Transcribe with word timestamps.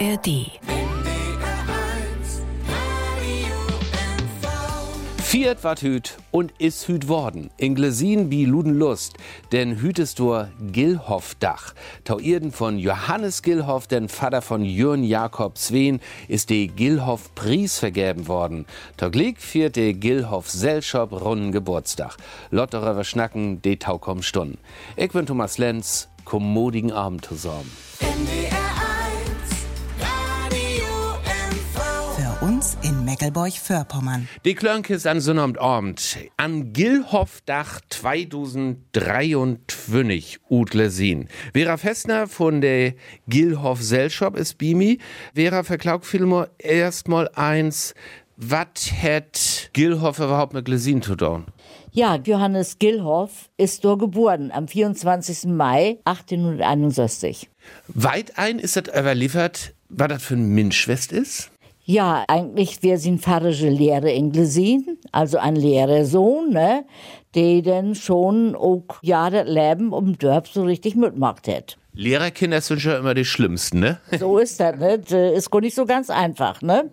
ARD. 0.00 0.50
Fiat 5.22 5.62
wat 5.62 5.82
hüt 5.82 6.16
und 6.30 6.52
is 6.58 6.88
hüt 6.88 7.06
worden. 7.08 7.50
In 7.56 7.74
Glesin 7.74 8.28
bi 8.28 8.44
Ludenlust, 8.44 9.14
denn 9.52 9.80
hütest 9.80 10.18
du 10.18 10.48
Gilhoff-Dach. 10.72 11.74
Tauirden 12.04 12.50
von 12.50 12.78
Johannes 12.78 13.42
Gilhoff, 13.42 13.86
den 13.86 14.08
Vater 14.08 14.42
von 14.42 14.64
Jürgen 14.64 15.04
Jakob 15.04 15.58
Sveen, 15.58 16.00
ist 16.28 16.50
die 16.50 16.68
Gilhoff-Preis 16.68 17.78
vergeben 17.78 18.26
worden. 18.26 18.66
Taglik 18.96 19.40
fiert 19.40 19.76
die 19.76 19.94
Gilhoff-Selschop 19.94 21.12
runden 21.12 21.52
Geburtstag. 21.52 22.16
Lotterer 22.50 23.04
schnacken, 23.04 23.62
de 23.62 23.76
Taukom 23.76 24.22
Stunden. 24.22 24.58
Ich 24.96 25.12
bin 25.12 25.26
Thomas 25.26 25.58
Lenz, 25.58 26.08
kommodigen 26.24 26.90
Abend 26.90 27.24
zusammen. 27.24 27.70
Uns 32.64 32.78
in 32.80 33.04
Meckelburg-Vorpommern. 33.04 34.26
Die 34.46 34.54
Klönke 34.54 34.94
ist 34.94 35.06
an 35.06 35.20
Sonnabend 35.20 35.58
Abend. 35.58 36.16
An 36.38 36.72
Gilhoffdach 36.72 37.82
2023 37.90 40.38
Utlesin. 40.48 41.28
Vera 41.52 41.76
Festner 41.76 42.26
von 42.26 42.62
der 42.62 42.94
Gilhoff 43.28 43.82
Selshop 43.82 44.38
ist 44.38 44.56
Bimi. 44.56 44.98
Vera 45.34 45.62
verklagt 45.62 46.06
vielmehr 46.06 46.48
erstmal 46.56 47.28
eins. 47.34 47.92
Was 48.38 48.90
hat 49.02 49.68
Gilhoff 49.74 50.18
überhaupt 50.18 50.54
mit 50.54 50.64
Glesin 50.64 51.02
zu 51.02 51.16
tun? 51.16 51.44
Ja, 51.92 52.16
Johannes 52.16 52.78
Gilhoff 52.78 53.50
ist 53.58 53.84
dort 53.84 54.00
geboren 54.00 54.50
am 54.50 54.68
24. 54.68 55.48
Mai 55.48 55.98
1861. 56.06 57.50
Weit 57.88 58.38
ein 58.38 58.58
ist 58.58 58.76
das 58.76 58.88
überliefert, 58.88 59.74
was 59.90 60.08
das 60.08 60.22
für 60.22 60.32
ein 60.34 60.48
Minschwest 60.48 61.12
ist? 61.12 61.50
Ja, 61.86 62.24
eigentlich 62.28 62.78
sie 62.80 63.10
ein 63.10 63.18
pfarrische 63.18 63.68
Lehrer 63.68 64.10
in 64.10 64.32
Glesin, 64.32 64.96
also 65.12 65.36
ein 65.36 65.54
Lehrersohn, 65.54 66.50
ne, 66.50 66.86
der 67.34 67.60
dann 67.60 67.94
schon 67.94 68.54
auch 68.56 68.84
ja 69.02 69.28
das 69.28 69.46
Leben 69.46 69.92
um 69.92 70.16
Dörp 70.16 70.48
so 70.48 70.64
richtig 70.64 70.96
mitmacht 70.96 71.46
hat. 71.46 71.76
Lehrerkinder 71.92 72.62
sind 72.62 72.80
schon 72.80 72.96
immer 72.96 73.12
die 73.12 73.26
schlimmsten, 73.26 73.80
ne? 73.80 74.00
So 74.18 74.38
ist 74.38 74.58
das, 74.60 74.78
ne? 74.78 74.98
Das 74.98 75.12
ist 75.36 75.50
gar 75.50 75.60
nicht 75.60 75.74
so 75.74 75.84
ganz 75.84 76.08
einfach, 76.08 76.62
ne? 76.62 76.90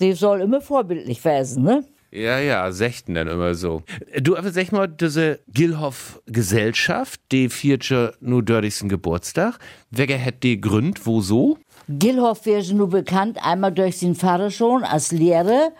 Die 0.00 0.14
soll 0.14 0.40
immer 0.40 0.62
vorbildlich 0.62 1.22
werden, 1.22 1.62
ne? 1.62 1.84
Ja, 2.10 2.40
ja, 2.40 2.72
sechten 2.72 3.14
dann 3.14 3.28
immer 3.28 3.54
so. 3.54 3.82
Du, 4.20 4.36
aber 4.36 4.50
sag 4.50 4.72
mal, 4.72 4.88
diese 4.88 5.38
Gilhoff-Gesellschaft, 5.52 7.20
die 7.30 7.48
vierte 7.48 8.14
nur 8.20 8.42
dördigsten 8.42 8.88
Geburtstag, 8.88 9.58
wer 9.90 10.24
hat 10.24 10.42
die 10.42 10.60
Grund, 10.60 11.06
wo 11.06 11.20
so? 11.20 11.58
Gilhoff 11.98 12.46
wäre 12.46 12.62
nur 12.72 12.88
bekannt, 12.88 13.38
einmal 13.44 13.72
durch 13.72 13.98
seinen 13.98 14.14
Vater 14.14 14.50
schon 14.50 14.84
als 14.84 15.10
Lehrer. 15.10 15.72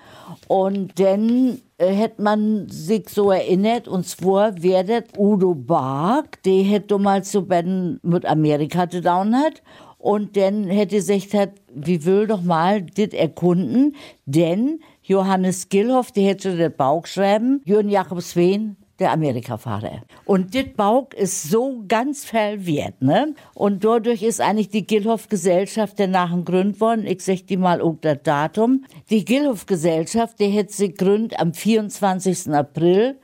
Und 0.48 0.98
dann 0.98 1.60
äh, 1.78 1.86
hätte 1.86 2.22
man 2.22 2.68
sich 2.68 3.08
so 3.08 3.30
erinnert, 3.30 3.86
und 3.86 4.06
zwar 4.06 4.60
wäre 4.62 4.84
das? 4.84 5.04
Udo 5.16 5.54
Bark, 5.54 6.42
der 6.42 6.64
hätte 6.64 6.88
damals 6.88 7.30
so 7.30 7.42
Ben 7.42 8.00
mit 8.02 8.26
Amerika 8.26 8.86
gedown 8.86 9.36
hat. 9.36 9.62
Und 9.98 10.36
dann 10.36 10.64
hätte 10.64 11.00
sich 11.02 11.32
hat, 11.34 11.50
wie 11.72 12.04
will 12.04 12.26
doch 12.26 12.42
mal 12.42 12.82
dit 12.82 13.12
erkunden, 13.12 13.94
denn 14.24 14.80
Johannes 15.02 15.68
Gilhoff, 15.68 16.10
der 16.10 16.24
hätte 16.24 16.56
das 16.56 16.72
Bauch 16.72 17.06
schreiben, 17.06 17.60
Jürgen 17.66 17.90
Jakob 17.90 18.22
Sveen, 18.22 18.76
der 19.00 19.12
Amerikafahrer. 19.12 20.02
Und 20.24 20.54
dit 20.54 20.76
Bauch 20.76 21.08
ist 21.16 21.44
so 21.44 21.82
ganz 21.88 22.24
viel 22.24 22.66
wert, 22.66 23.00
ne? 23.00 23.34
Und 23.54 23.82
dadurch 23.82 24.22
ist 24.22 24.40
eigentlich 24.40 24.68
die 24.68 24.86
Gilhoff-Gesellschaft 24.86 25.98
danach 25.98 26.34
gegründet 26.34 26.80
worden. 26.80 27.06
Ich 27.06 27.24
sag 27.24 27.46
die 27.46 27.56
mal 27.56 27.80
auch 27.80 27.96
das 28.00 28.18
Datum. 28.22 28.84
Die 29.08 29.24
Gilhoff-Gesellschaft, 29.24 30.38
die 30.38 30.56
hat 30.56 30.70
sie 30.70 30.90
gegründet 30.90 31.40
am 31.40 31.54
24. 31.54 32.52
April 32.52 33.16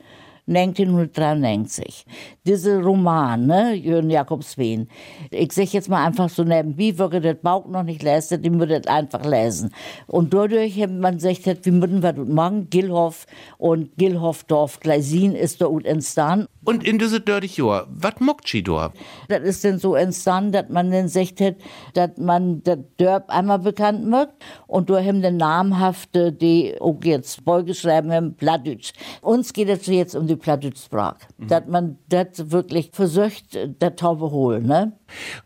1993. 0.49 2.07
Diese 2.47 2.81
Roman, 2.81 3.47
ne, 3.47 3.75
Jürgen 3.75 4.11
Jakobswien. 4.11 4.89
Ich 5.31 5.53
sag 5.53 5.73
jetzt 5.73 5.89
mal 5.89 6.07
einfach 6.07 6.29
so 6.29 6.45
nebenbei, 6.45 6.97
würde 6.99 7.21
das 7.21 7.37
Bauch 7.43 7.67
noch 7.67 7.83
nicht 7.83 8.03
lesen, 8.03 8.43
die 8.43 8.53
würde 8.53 8.81
das 8.81 8.93
einfach 8.93 9.25
lesen. 9.25 9.71
Und 10.07 10.33
dadurch 10.33 10.81
hat 10.81 10.93
man 10.93 11.17
gesagt, 11.17 11.67
wie 11.67 11.71
müssen 11.71 12.03
wir 12.03 12.13
das 12.13 12.29
machen? 12.29 12.71
Gilhoff 12.71 13.27
und 13.59 13.97
Gilhoffdorf 13.97 14.81
Gleisin 14.81 15.35
ist 15.35 15.61
da 15.61 15.67
gut 15.67 15.85
entstanden. 15.85 16.47
Und 16.65 16.85
in 16.85 16.99
diese 16.99 17.21
dördig 17.21 17.57
Jahr, 17.57 17.87
was 17.89 18.15
mockt 18.19 18.49
sie 18.49 18.63
da? 18.63 18.93
Das 19.29 19.41
ist 19.43 19.65
dann 19.65 19.79
so 19.79 19.95
entstanden, 19.95 20.53
dass 20.53 20.69
man 20.69 20.91
dann 20.91 21.09
sagt 21.09 21.41
hat, 21.41 21.57
dass 21.95 22.11
man 22.19 22.63
das 22.65 22.79
Dörp 22.99 23.31
einmal 23.31 23.61
bekannt 23.61 24.05
macht 24.07 24.31
und 24.67 24.91
durch 24.91 25.07
haben 25.07 25.23
den 25.23 25.37
namhafte, 25.37 26.33
die 26.33 26.75
auch 26.81 26.99
jetzt 27.05 27.45
beigeschrieben 27.45 28.13
haben, 28.13 28.35
Plattdeutsch. 28.35 28.93
Uns 29.23 29.53
geht 29.53 29.69
es 29.69 29.87
jetzt 29.87 30.17
um 30.17 30.27
die 30.27 30.36
Plattdeutsch-Sprache. 30.37 31.27
Mhm. 31.39 31.49
Dass 31.49 31.67
man 31.67 31.99
das 32.09 32.51
wirklich 32.51 32.91
versucht, 32.93 33.59
der 33.81 33.97
Taube 33.97 34.31
holen, 34.31 34.67
ne? 34.67 34.93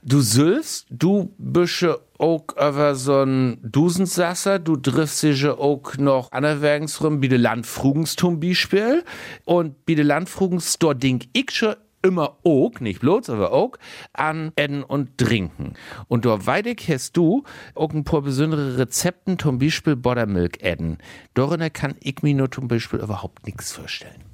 Du 0.03 0.21
sülfst, 0.21 0.87
du 0.91 1.33
bist 1.39 1.87
auch 2.19 2.45
über 2.53 2.95
so 2.95 3.23
ein 3.23 3.59
Dusensasser, 3.63 4.59
du 4.59 4.77
triffst 4.77 5.23
dich 5.23 5.47
auch 5.47 5.97
noch 5.99 6.33
anerwergens 6.33 7.03
rum, 7.03 7.23
wie 7.23 7.29
de 7.29 7.39
Landfrugens 7.39 8.17
zum 8.17 8.41
Beispiel. 8.41 9.05
Und 9.45 9.77
wie 9.87 9.95
de 9.95 10.05
Landfrugens, 10.05 10.79
dort 10.79 11.03
denk 11.03 11.25
ich 11.33 11.51
schon 11.51 11.75
immer 12.03 12.39
auch, 12.45 12.81
nicht 12.81 13.01
bloß, 13.01 13.31
aber 13.31 13.53
auch, 13.53 13.73
an 14.13 14.53
Essen 14.57 14.83
und 14.83 15.19
Trinken. 15.19 15.75
Und 16.09 16.25
dort 16.25 16.47
weidig 16.47 16.89
hast 16.89 17.17
du 17.17 17.45
auch 17.75 17.93
ein 17.93 18.05
paar 18.05 18.23
besondere 18.23 18.79
Rezepten, 18.79 19.39
zum 19.39 19.59
Beispiel 19.59 19.97
Buttermilk 19.97 20.63
Essen. 20.63 20.99
Darin 21.35 21.73
kann 21.73 21.95
ich 22.01 22.23
mir 22.23 22.35
nur 22.35 22.51
zum 22.51 22.69
Beispiel 22.69 23.01
überhaupt 23.01 23.47
nichts 23.47 23.73
vorstellen. 23.73 24.30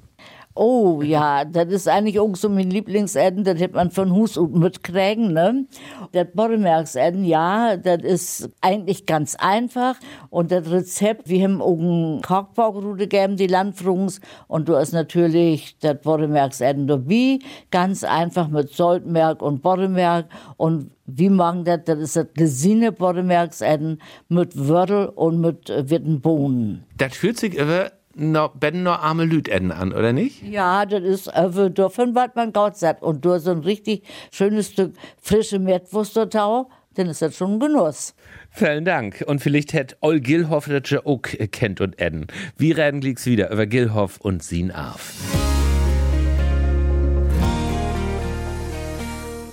Oh 0.59 1.03
ja, 1.03 1.45
das 1.45 1.67
ist 1.67 1.87
eigentlich 1.87 2.19
auch 2.19 2.35
so 2.35 2.49
mein 2.49 2.71
Lieblingsessen, 2.71 3.43
das 3.43 3.59
hätte 3.59 3.75
man 3.75 3.91
von 3.91 4.11
Hus 4.11 4.37
und 4.37 4.55
mitkriegen, 4.55 5.31
ne? 5.31 5.67
Das 6.13 6.25
Bordemerksessen, 6.33 7.23
ja, 7.23 7.77
das 7.77 8.01
ist 8.01 8.49
eigentlich 8.61 9.05
ganz 9.05 9.35
einfach 9.35 9.97
und 10.31 10.51
das 10.51 10.69
Rezept, 10.71 11.29
wir 11.29 11.43
haben 11.43 11.61
auch 11.61 11.77
einen 11.77 12.21
Kochbaugrute 12.23 12.97
gegeben, 12.97 13.37
die 13.37 13.45
Landfrugens 13.45 14.19
und 14.47 14.67
du 14.67 14.75
hast 14.75 14.93
natürlich 14.93 15.77
das 15.79 16.01
Bordemerksessen 16.01 16.87
dabei, 16.87 17.37
ganz 17.69 18.03
einfach 18.03 18.47
mit 18.47 18.73
Salzmerk 18.73 19.43
und 19.43 19.61
Bordemerk 19.61 20.25
und 20.57 20.89
wie 21.05 21.29
machen 21.29 21.63
das? 21.63 21.81
Das 21.85 21.99
ist 21.99 22.15
das 22.17 22.27
Lesine 22.35 22.91
Bordemerksessen 22.91 24.01
mit 24.27 24.51
Wörtel 24.67 25.07
und 25.07 25.39
mit 25.39 25.69
äh, 25.69 25.83
Bohnen. 25.99 26.83
Das 26.97 27.15
fühlt 27.15 27.39
sich 27.39 27.61
aber 27.61 27.91
no, 28.17 28.49
ben 28.53 28.83
nur 28.83 28.99
arme 28.99 29.25
Lüt 29.25 29.51
an, 29.51 29.93
oder 29.93 30.13
nicht? 30.13 30.43
Ja, 30.43 30.85
das 30.85 31.03
ist 31.03 31.27
äh, 31.27 31.71
davon, 31.71 32.15
was 32.15 32.29
man 32.35 32.51
Gott 32.51 32.77
sagt. 32.77 33.03
Und 33.03 33.23
du 33.23 33.39
so 33.39 33.51
ein 33.51 33.59
richtig 33.59 34.03
schönes 34.31 34.71
Stück 34.71 34.93
frische 35.21 35.59
Mettwurst-Tau, 35.59 36.69
dann 36.95 37.07
ist 37.07 37.21
das 37.21 37.37
schon 37.37 37.53
ein 37.53 37.59
Genuss. 37.59 38.15
Vielen 38.49 38.85
Dank. 38.85 39.23
Und 39.27 39.39
vielleicht 39.41 39.73
hätte 39.73 39.95
Ol 40.01 40.19
Gilhoff 40.19 40.67
das 40.67 40.89
ja 40.89 41.05
auch 41.05 41.21
kennt 41.21 41.79
und 41.79 41.99
Edden. 41.99 42.27
Wir 42.57 42.77
reden 42.77 43.01
gleich 43.01 43.25
wieder 43.25 43.51
über 43.51 43.65
Gilhoff 43.65 44.17
und 44.19 44.43
Sin 44.43 44.71
Arf. 44.71 45.56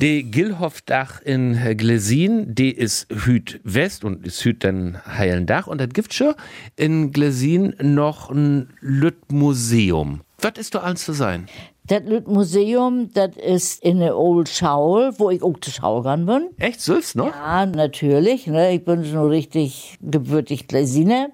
Die 0.04 0.30
Gilhoffdach 0.30 1.22
in 1.22 1.54
Glesin, 1.78 2.54
die 2.54 2.72
ist 2.72 3.06
Hüt 3.10 3.58
West 3.64 4.04
und 4.04 4.26
ist 4.26 4.44
Hüt 4.44 4.62
dann 4.62 5.00
Heilendach. 5.06 5.66
Und 5.66 5.80
das 5.80 5.88
gibt 5.94 6.12
schon 6.12 6.34
in 6.76 7.10
Glesin 7.10 7.74
noch 7.80 8.28
ein 8.28 8.68
Lütt-Museum. 8.82 10.20
Was 10.42 10.58
ist 10.58 10.74
da 10.74 10.80
alles 10.80 11.06
zu 11.06 11.14
sein? 11.14 11.46
Das 11.86 12.02
Lütt-Museum, 12.04 13.14
das 13.14 13.30
ist 13.38 13.82
in 13.82 14.00
der 14.00 14.18
Old 14.18 14.50
Schaul, 14.50 15.14
wo 15.16 15.30
ich 15.30 15.42
auch 15.42 15.58
zu 15.58 15.70
Schaulern 15.70 16.26
bin. 16.26 16.50
Echt, 16.58 16.82
selbst 16.82 17.16
noch? 17.16 17.34
Ja, 17.34 17.64
natürlich. 17.64 18.46
Ne? 18.46 18.74
Ich 18.74 18.84
bin 18.84 19.06
schon 19.06 19.30
richtig 19.30 19.96
gebürtig 20.02 20.68
Glesiner. 20.68 21.30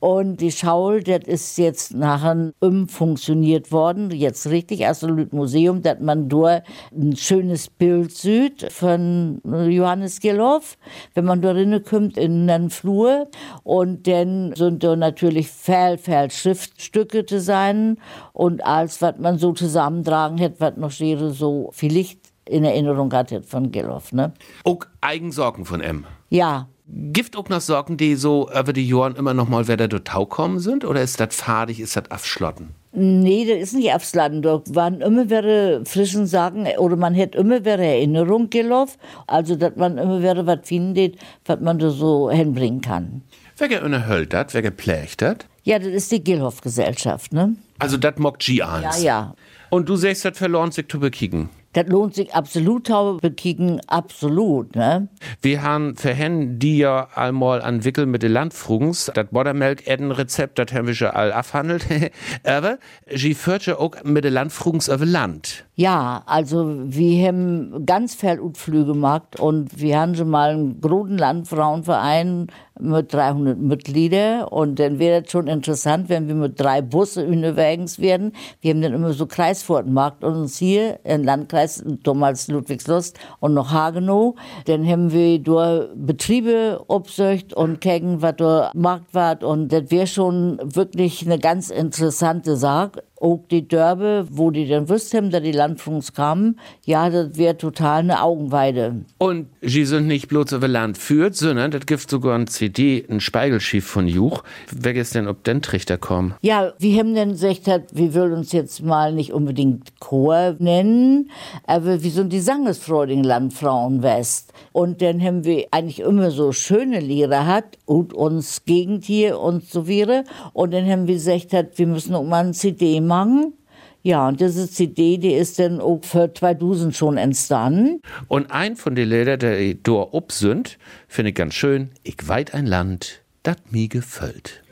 Und 0.00 0.40
die 0.40 0.52
Schaul, 0.52 1.02
das 1.02 1.24
ist 1.24 1.58
jetzt 1.58 1.94
nachher 1.94 2.52
umfunktioniert 2.60 3.72
worden, 3.72 4.10
jetzt 4.10 4.46
richtig, 4.48 4.86
also 4.86 5.08
Museum, 5.30 5.82
dass 5.82 6.00
man 6.00 6.28
dort 6.28 6.62
ein 6.92 7.16
schönes 7.16 7.68
Bild 7.68 8.12
sieht 8.12 8.70
von 8.72 9.40
Johannes 9.44 10.20
Gilhoff, 10.20 10.76
wenn 11.14 11.24
man 11.24 11.40
da 11.40 11.54
kommt 11.80 12.16
in 12.16 12.46
den 12.46 12.70
Flur. 12.70 13.28
Und 13.62 14.06
dann 14.06 14.54
sind 14.54 14.84
da 14.84 14.96
natürlich 14.96 15.48
viel, 15.48 15.98
viel 15.98 16.30
Schriftstücke 16.30 17.26
zu 17.26 17.40
sein 17.40 17.98
und 18.32 18.64
alles, 18.64 19.00
was 19.02 19.18
man 19.18 19.38
so 19.38 19.52
zusammentragen 19.52 20.40
hat, 20.40 20.60
was 20.60 20.76
noch 20.76 20.90
so 20.90 21.70
vielleicht 21.72 22.20
in 22.48 22.64
Erinnerung 22.64 23.12
hat 23.12 23.34
von 23.44 23.72
Gilhoff. 23.72 24.12
Ne? 24.12 24.32
Auch 24.64 24.80
Eigensorgen 25.00 25.64
von 25.64 25.80
M. 25.80 26.06
Ja, 26.30 26.68
Gibt 26.88 27.36
auch 27.36 27.48
noch 27.48 27.60
Sorgen, 27.60 27.96
die 27.96 28.14
so 28.14 28.48
über 28.48 28.72
die 28.72 28.88
Jahren 28.88 29.16
immer 29.16 29.34
noch 29.34 29.48
mal 29.48 29.66
wieder 29.66 29.88
durch 29.88 30.04
Tau 30.04 30.24
kommen 30.24 30.60
sind? 30.60 30.84
Oder 30.84 31.02
ist 31.02 31.18
das 31.18 31.34
fadig, 31.34 31.80
ist 31.80 31.96
das 31.96 32.08
abschlotten? 32.12 32.68
Nee, 32.92 33.44
das 33.44 33.58
ist 33.58 33.74
nicht 33.74 34.14
Land. 34.14 34.44
Da 34.44 34.62
waren 34.68 35.00
immer 35.00 35.26
wieder 35.26 35.84
frischen 35.84 36.26
Sachen, 36.26 36.66
oder 36.78 36.94
man 36.94 37.14
hätte 37.14 37.38
immer 37.38 37.60
wieder 37.60 37.80
Erinnerung 37.80 38.50
gelaufen. 38.50 38.98
Also, 39.26 39.56
dass 39.56 39.74
man 39.74 39.98
immer 39.98 40.20
wieder 40.20 40.46
was 40.46 40.60
findet, 40.62 41.16
was 41.44 41.58
man 41.60 41.80
da 41.80 41.90
so 41.90 42.30
hinbringen 42.30 42.82
kann. 42.82 43.22
Wer 43.58 43.82
unterhält 43.82 44.32
das? 44.32 44.54
Wer 44.54 44.62
geprägt 44.62 45.22
hat? 45.22 45.46
Ja, 45.64 45.80
das 45.80 45.88
ist 45.88 46.12
die 46.12 46.22
Gilhoff-Gesellschaft, 46.22 47.32
ne? 47.32 47.56
Also, 47.80 47.96
das 47.96 48.16
mockt 48.18 48.42
G1. 48.42 48.82
Ja, 48.82 48.96
ja. 48.98 49.34
Und 49.70 49.88
du 49.88 49.96
sagst, 49.96 50.24
das 50.24 50.38
verloren 50.38 50.70
sich 50.70 50.86
zu 50.88 51.00
bekicken. 51.00 51.48
Das 51.76 51.86
lohnt 51.88 52.14
sich 52.14 52.34
absolut, 52.34 52.86
Taube 52.86 53.20
bekicken, 53.20 53.82
absolut, 53.86 54.74
ne? 54.76 55.08
Wir 55.42 55.62
haben 55.62 55.94
für 55.94 56.14
Hen, 56.14 56.58
die 56.58 56.78
ja 56.78 57.08
einmal 57.14 57.60
entwickelt 57.60 58.08
mit 58.08 58.22
den 58.22 58.32
Landfrugens, 58.32 59.12
das 59.14 59.26
Buttermilk 59.30 59.86
Edden 59.86 60.10
Rezept, 60.10 60.58
das 60.58 60.72
haben 60.72 60.86
wir 60.86 60.94
schon 60.94 61.08
all 61.08 61.32
abhandelt. 61.32 61.84
Aber 62.44 62.78
sie 63.14 63.34
führt 63.34 63.66
ja 63.66 63.78
auch 63.78 63.94
mit 64.04 64.24
den 64.24 64.32
Landfrugens 64.32 64.88
über 64.88 65.04
Land. 65.04 65.66
Ja, 65.74 66.22
also 66.24 66.74
wir 66.82 67.28
haben 67.28 67.84
ganz 67.84 68.14
viel 68.14 68.40
Utflüge 68.40 68.86
gemacht 68.86 69.38
und 69.38 69.78
wir 69.78 70.00
haben 70.00 70.14
schon 70.14 70.30
mal 70.30 70.52
einen 70.52 70.80
großen 70.80 71.18
Landfrauenverein 71.18 72.46
mit 72.80 73.12
300 73.12 73.58
Mitgliedern 73.58 74.44
und 74.44 74.78
dann 74.78 74.98
wäre 74.98 75.22
das 75.22 75.30
schon 75.30 75.46
interessant, 75.46 76.08
wenn 76.08 76.28
wir 76.28 76.34
mit 76.34 76.60
drei 76.60 76.82
Busse 76.82 77.26
unterwegs 77.26 77.98
werden. 77.98 78.32
Wir 78.60 78.72
haben 78.72 78.82
dann 78.82 78.92
immer 78.92 79.12
so 79.12 79.26
Kreisfahrten 79.26 79.90
gemacht 79.90 80.22
und 80.22 80.34
uns 80.34 80.58
hier 80.58 80.98
im 81.04 81.24
Landkreis, 81.24 81.84
damals 82.02 82.48
Ludwigslust 82.48 83.18
und 83.40 83.54
noch 83.54 83.70
Hagenow, 83.70 84.34
dann 84.66 84.86
haben 84.86 85.12
wir 85.12 85.38
durch 85.38 85.88
Betriebe 85.94 86.80
obsöcht 86.88 87.54
und 87.54 87.80
gucken, 87.80 88.22
was 88.22 88.36
da 88.36 88.70
Markt 88.74 89.14
war 89.14 89.42
und 89.42 89.72
das 89.72 89.90
wäre 89.90 90.06
schon 90.06 90.58
wirklich 90.62 91.24
eine 91.24 91.38
ganz 91.38 91.70
interessante 91.70 92.56
Sache 92.56 93.02
auch 93.20 93.40
die 93.50 93.66
Dörbe, 93.66 94.26
wo 94.30 94.50
die 94.50 94.68
dann 94.68 94.88
wüssten, 94.88 95.30
dass 95.30 95.42
die 95.42 95.52
Landfunks 95.52 96.12
kamen, 96.12 96.58
ja, 96.84 97.08
das 97.08 97.36
wäre 97.36 97.56
total 97.56 98.00
eine 98.00 98.22
Augenweide. 98.22 99.04
Und 99.18 99.48
sie 99.62 99.84
sind 99.84 100.06
nicht 100.06 100.28
bloß 100.28 100.52
über 100.52 100.68
Land 100.68 100.98
führt, 100.98 101.34
sondern 101.34 101.70
das 101.70 101.86
gibt 101.86 102.10
sogar 102.10 102.38
ein 102.38 102.46
CD, 102.46 103.04
ein 103.08 103.20
Speigelschiff 103.20 103.86
von 103.86 104.06
Juch. 104.06 104.42
Wer 104.70 104.94
ist 104.94 105.14
denn, 105.14 105.28
ob 105.28 105.44
denn 105.44 105.62
Trichter 105.62 105.98
kommen? 105.98 106.34
Ja, 106.42 106.72
wir 106.78 106.98
haben 106.98 107.14
dann 107.14 107.30
gesagt, 107.30 107.66
wir 107.92 108.14
wollen 108.14 108.32
uns 108.32 108.52
jetzt 108.52 108.82
mal 108.82 109.12
nicht 109.12 109.32
unbedingt 109.32 109.98
Chor 110.00 110.56
nennen, 110.58 111.30
aber 111.66 112.02
wir 112.02 112.10
sind 112.10 112.32
die 112.32 112.40
sangesfreudigen 112.40 113.24
Landfrauen 113.24 114.02
West. 114.02 114.52
Und 114.72 115.00
dann 115.00 115.22
haben 115.22 115.44
wir 115.44 115.66
eigentlich 115.70 116.00
immer 116.00 116.30
so 116.30 116.52
schöne 116.52 117.00
Lehrer 117.00 117.46
hat 117.46 117.78
und 117.86 118.12
uns 118.12 118.64
Gegend 118.64 119.04
hier 119.04 119.38
und 119.38 119.64
so 119.64 119.88
weiter. 119.88 120.24
Und 120.52 120.74
dann 120.74 120.86
haben 120.86 121.06
wir 121.06 121.14
gesagt, 121.14 121.52
wir 121.76 121.86
müssen 121.86 122.14
auch 122.14 122.24
mal 122.24 122.44
ein 122.44 122.54
CD 122.54 123.00
machen. 123.06 123.54
Ja, 124.02 124.28
und 124.28 124.40
diese 124.40 124.70
CD, 124.70 125.18
die 125.18 125.32
ist 125.32 125.58
dann 125.58 125.80
auch 125.80 125.98
für 126.04 126.32
2000 126.32 126.94
schon 126.94 127.16
entstanden. 127.16 128.00
Und 128.28 128.52
ein 128.52 128.76
von 128.76 128.94
den 128.94 129.08
Liedern, 129.08 129.40
der 129.40 129.74
dort 129.74 130.14
ob 130.14 130.30
sind, 130.30 130.78
finde 131.08 131.30
ich 131.30 131.34
ganz 131.34 131.54
schön. 131.54 131.90
Ich 132.04 132.28
weit 132.28 132.54
ein 132.54 132.66
Land, 132.66 133.22
das 133.42 133.56
mir 133.70 133.88
gefällt. 133.88 134.62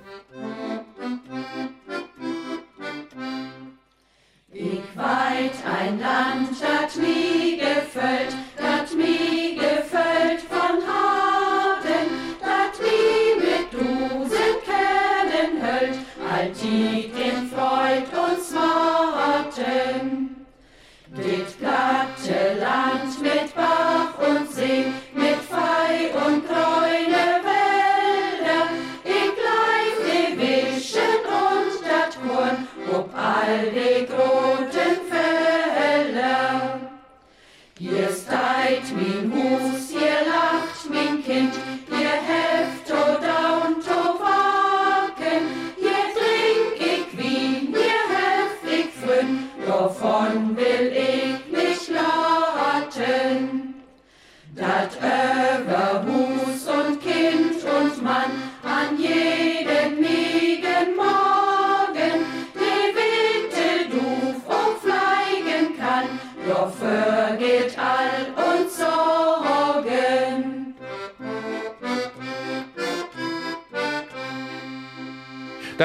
Ich 4.53 4.83
weit 4.95 5.53
ein 5.67 5.99
Land, 5.99 6.54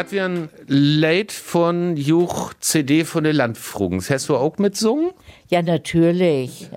Das 0.10 0.16
wäre 0.16 0.26
ein 0.26 0.50
Lied 0.66 1.32
von 1.32 1.96
Juch 1.96 2.56
CD 2.60 3.06
von 3.06 3.26
den 3.26 3.36
Landfrugens. 3.36 4.10
Hast 4.10 4.28
du 4.28 4.38
auch 4.38 4.58
mitsungen? 4.58 5.12
Ja, 5.50 5.62
natürlich. 5.62 6.68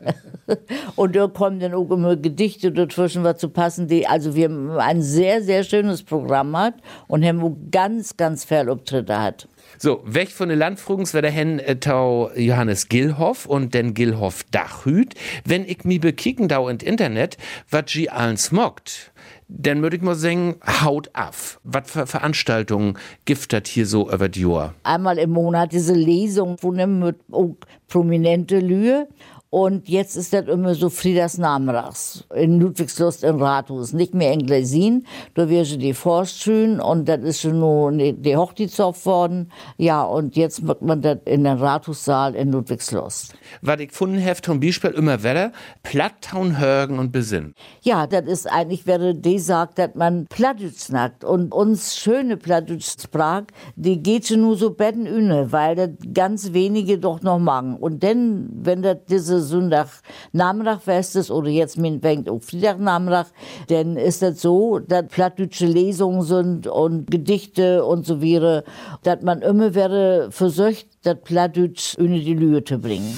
Und 0.97 1.17
da 1.17 1.29
kommen 1.29 1.59
dann 1.59 1.73
auch 1.73 1.91
immer 1.91 2.17
Gedichte 2.17 2.73
dazwischen, 2.73 3.25
was 3.25 3.39
zu 3.39 3.49
passen. 3.49 3.89
Die, 3.89 4.07
also 4.07 4.35
wir 4.35 4.51
haben 4.51 4.71
ein 4.73 5.01
sehr, 5.01 5.43
sehr 5.43 5.65
schönes 5.65 6.03
Programm 6.03 6.55
hat 6.55 6.75
und 7.09 7.25
haben 7.25 7.43
auch 7.43 7.57
ganz, 7.71 8.19
ganz 8.19 8.45
viel 8.45 8.69
Auftritte 8.69 9.19
hat. 9.19 9.49
So, 9.79 10.03
weg 10.05 10.31
von 10.31 10.51
den 10.51 10.59
Landfrugens 10.59 11.15
wäre 11.15 11.23
der 11.23 11.31
Hen 11.31 11.59
äh, 11.59 11.77
Tau 11.77 12.31
Johannes 12.37 12.89
Gilhoff 12.89 13.47
und 13.47 13.73
den 13.73 13.95
Gilhoff 13.95 14.45
Dachhüt. 14.51 15.15
Wenn 15.47 15.65
ich 15.65 15.85
mi 15.85 15.99
bekicken 15.99 16.49
dau 16.49 16.69
ins 16.69 16.83
Internet, 16.83 17.39
wat 17.71 17.89
sie 17.89 18.11
allen 18.11 18.37
smockt, 18.37 19.13
dann 19.59 19.83
würde 19.83 19.97
ich 19.97 20.03
mal 20.03 20.15
sagen, 20.15 20.57
haut 20.67 21.11
af. 21.13 21.61
Was 21.65 21.91
für 21.91 22.07
Veranstaltungen 22.07 22.99
giftet 23.25 23.69
hier 23.69 23.87
so 23.87 24.11
über 24.11 24.29
die 24.29 24.43
Jahr? 24.43 24.75
Einmal 24.83 25.19
im 25.19 25.31
Monat 25.31 25.73
diese 25.73 25.95
Lesung 25.95 26.59
von 26.59 26.73
mit 26.99 27.17
auch 27.31 27.57
prominente 27.89 28.59
Lühe. 28.59 29.09
Und 29.55 29.87
jetzt 29.91 30.17
ist 30.17 30.33
das 30.33 30.47
immer 30.49 30.75
so 30.75 30.89
Frieders 30.89 31.37
Namrachs 31.37 32.25
in 32.35 32.59
Ludwigslust 32.59 33.23
im 33.23 33.37
Rathaus. 33.37 33.93
Nicht 33.93 34.15
mehr 34.15 34.33
in 34.33 34.47
Gleisin, 34.47 35.07
da 35.35 35.51
wäre 35.51 35.67
schon 35.67 35.81
die 35.81 35.93
Forstschön 35.93 36.81
und 36.81 37.07
das 37.07 37.21
ist 37.21 37.43
schon 37.43 37.61
nur 37.61 37.93
die 37.93 38.35
Hochzeitszopf 38.35 39.05
worden. 39.05 39.53
Ja, 39.77 40.05
und 40.05 40.37
jetzt 40.37 40.63
macht 40.63 40.81
man 40.81 41.03
das 41.03 41.19
in 41.27 41.45
den 41.45 41.59
Rathaussaal 41.59 42.35
in 42.35 42.51
Ludwigslust. 42.51 43.35
Was 43.61 43.79
ich 43.79 43.89
gefunden 43.89 44.25
habe, 44.25 44.41
zum 44.41 44.59
Beispiel 44.59 44.93
immer 44.93 45.23
wieder, 45.23 45.53
Platttown 45.83 46.59
hören 46.59 46.99
und 46.99 47.13
besinnen. 47.13 47.55
Ja, 47.83 48.07
das 48.07 48.25
ist 48.25 48.51
eigentlich, 48.51 48.87
wäre 48.87 49.15
die 49.15 49.39
sagt, 49.39 49.79
dass 49.79 49.91
man 49.95 50.25
Plattdeutsch 50.29 50.79
snackt. 50.79 51.25
Und 51.25 51.53
uns 51.53 51.99
schöne 51.99 52.39
Plattdeutsch-Sprach, 52.39 53.43
die 53.77 54.03
geht 54.03 54.29
schon 54.29 54.41
nur 54.41 54.57
so 54.57 54.71
betten 54.71 55.07
üne, 55.07 55.53
weil 55.53 55.77
das 55.77 55.91
ganz 56.15 56.55
wenige 56.55 56.97
doch 56.97 57.21
noch 57.21 57.39
machen. 57.39 57.77
Und 57.77 58.03
dann, 58.03 58.49
wenn 58.55 58.81
das 58.81 58.97
diese 59.11 59.42
Sonntag 59.43 59.89
Namrach-Fest 60.33 61.17
ist, 61.17 61.31
oder 61.31 61.49
jetzt 61.49 61.79
meinetwegen 61.79 62.29
auch 62.29 62.43
Freitag 62.43 62.81
Namrach, 62.81 63.29
dann 63.69 63.97
ist 63.97 64.23
das 64.23 64.41
so, 64.41 64.79
dass 64.79 65.07
plattdeutsche 65.09 65.67
Lesungen 65.67 66.23
sind 66.23 66.67
und 66.67 67.11
Gedichte 67.11 67.85
und 67.85 68.07
so 68.07 68.23
weiter, 68.23 68.65
dass 69.03 69.23
man 69.23 69.43
immer 69.43 69.75
wäre 69.75 70.29
versucht, 70.31 70.87
das 71.03 71.17
Plattdeutsch 71.23 71.95
in 71.99 72.13
die 72.13 72.35
Lüge 72.35 72.65
zu 72.65 72.79
bringen. 72.79 73.17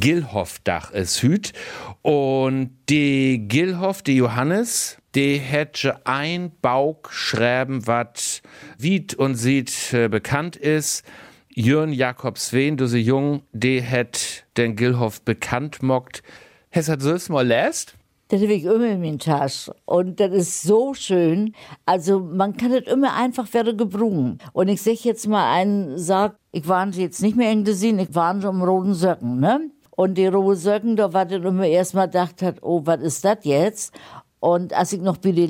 Gilhoff-Dach 0.00 0.90
ist 0.90 1.22
hüt. 1.22 1.52
Und 2.02 2.70
die 2.90 3.46
Gilhoff, 3.48 4.02
die 4.02 4.16
Johannes, 4.16 4.98
die 5.14 5.38
hätte 5.38 6.06
ein 6.06 6.52
Bauk 6.60 7.10
schreiben, 7.12 7.86
was 7.86 8.42
wied 8.78 9.14
und 9.14 9.36
sieht 9.36 9.92
äh, 9.92 10.08
bekannt 10.08 10.56
ist. 10.56 11.04
Jörn 11.56 11.92
Jakob 11.92 12.36
Sven, 12.36 12.76
du 12.76 12.88
sie 12.88 12.98
jung, 12.98 13.42
die 13.52 13.80
hätt 13.80 14.44
den 14.56 14.74
Gilhoff 14.74 15.22
bekannt 15.22 15.84
mockt. 15.84 16.24
Hast 16.72 16.88
du 16.88 16.96
das 16.96 17.28
mal 17.28 17.46
lässt? 17.46 17.94
Das 18.26 18.42
habe 18.42 18.54
ich 18.54 18.64
immer 18.64 18.88
in 18.88 19.00
meiner 19.00 19.18
Tasche. 19.18 19.72
Und 19.84 20.18
das 20.18 20.32
ist 20.32 20.62
so 20.62 20.94
schön. 20.94 21.54
Also 21.86 22.18
man 22.18 22.56
kann 22.56 22.72
das 22.72 22.92
immer 22.92 23.14
einfach 23.14 23.52
werden 23.54 23.76
gebrungen. 23.76 24.38
Und 24.52 24.66
ich 24.66 24.82
sag 24.82 25.04
jetzt 25.04 25.28
mal 25.28 25.54
einen, 25.54 25.96
sag, 25.96 26.34
ich 26.50 26.66
war 26.66 26.88
jetzt 26.88 27.22
nicht 27.22 27.36
mehr 27.36 27.52
in 27.52 27.62
gesehen, 27.62 28.00
ich 28.00 28.12
war 28.16 28.40
schon 28.42 28.56
im 28.56 28.62
roten 28.62 28.94
Söcken, 28.94 29.38
ne? 29.38 29.70
Und 29.90 30.18
die 30.18 30.26
roten 30.26 30.58
Söcken, 30.58 30.96
da 30.96 31.12
war 31.12 31.24
dann 31.24 31.44
immer 31.44 31.66
erstmal 31.66 32.08
gedacht 32.08 32.42
hat, 32.42 32.56
oh, 32.62 32.82
was 32.84 33.00
ist 33.00 33.24
das 33.24 33.38
jetzt? 33.42 33.94
Und 34.44 34.74
als 34.74 34.92
ich 34.92 35.00
noch 35.00 35.16
bei 35.16 35.32
den 35.32 35.48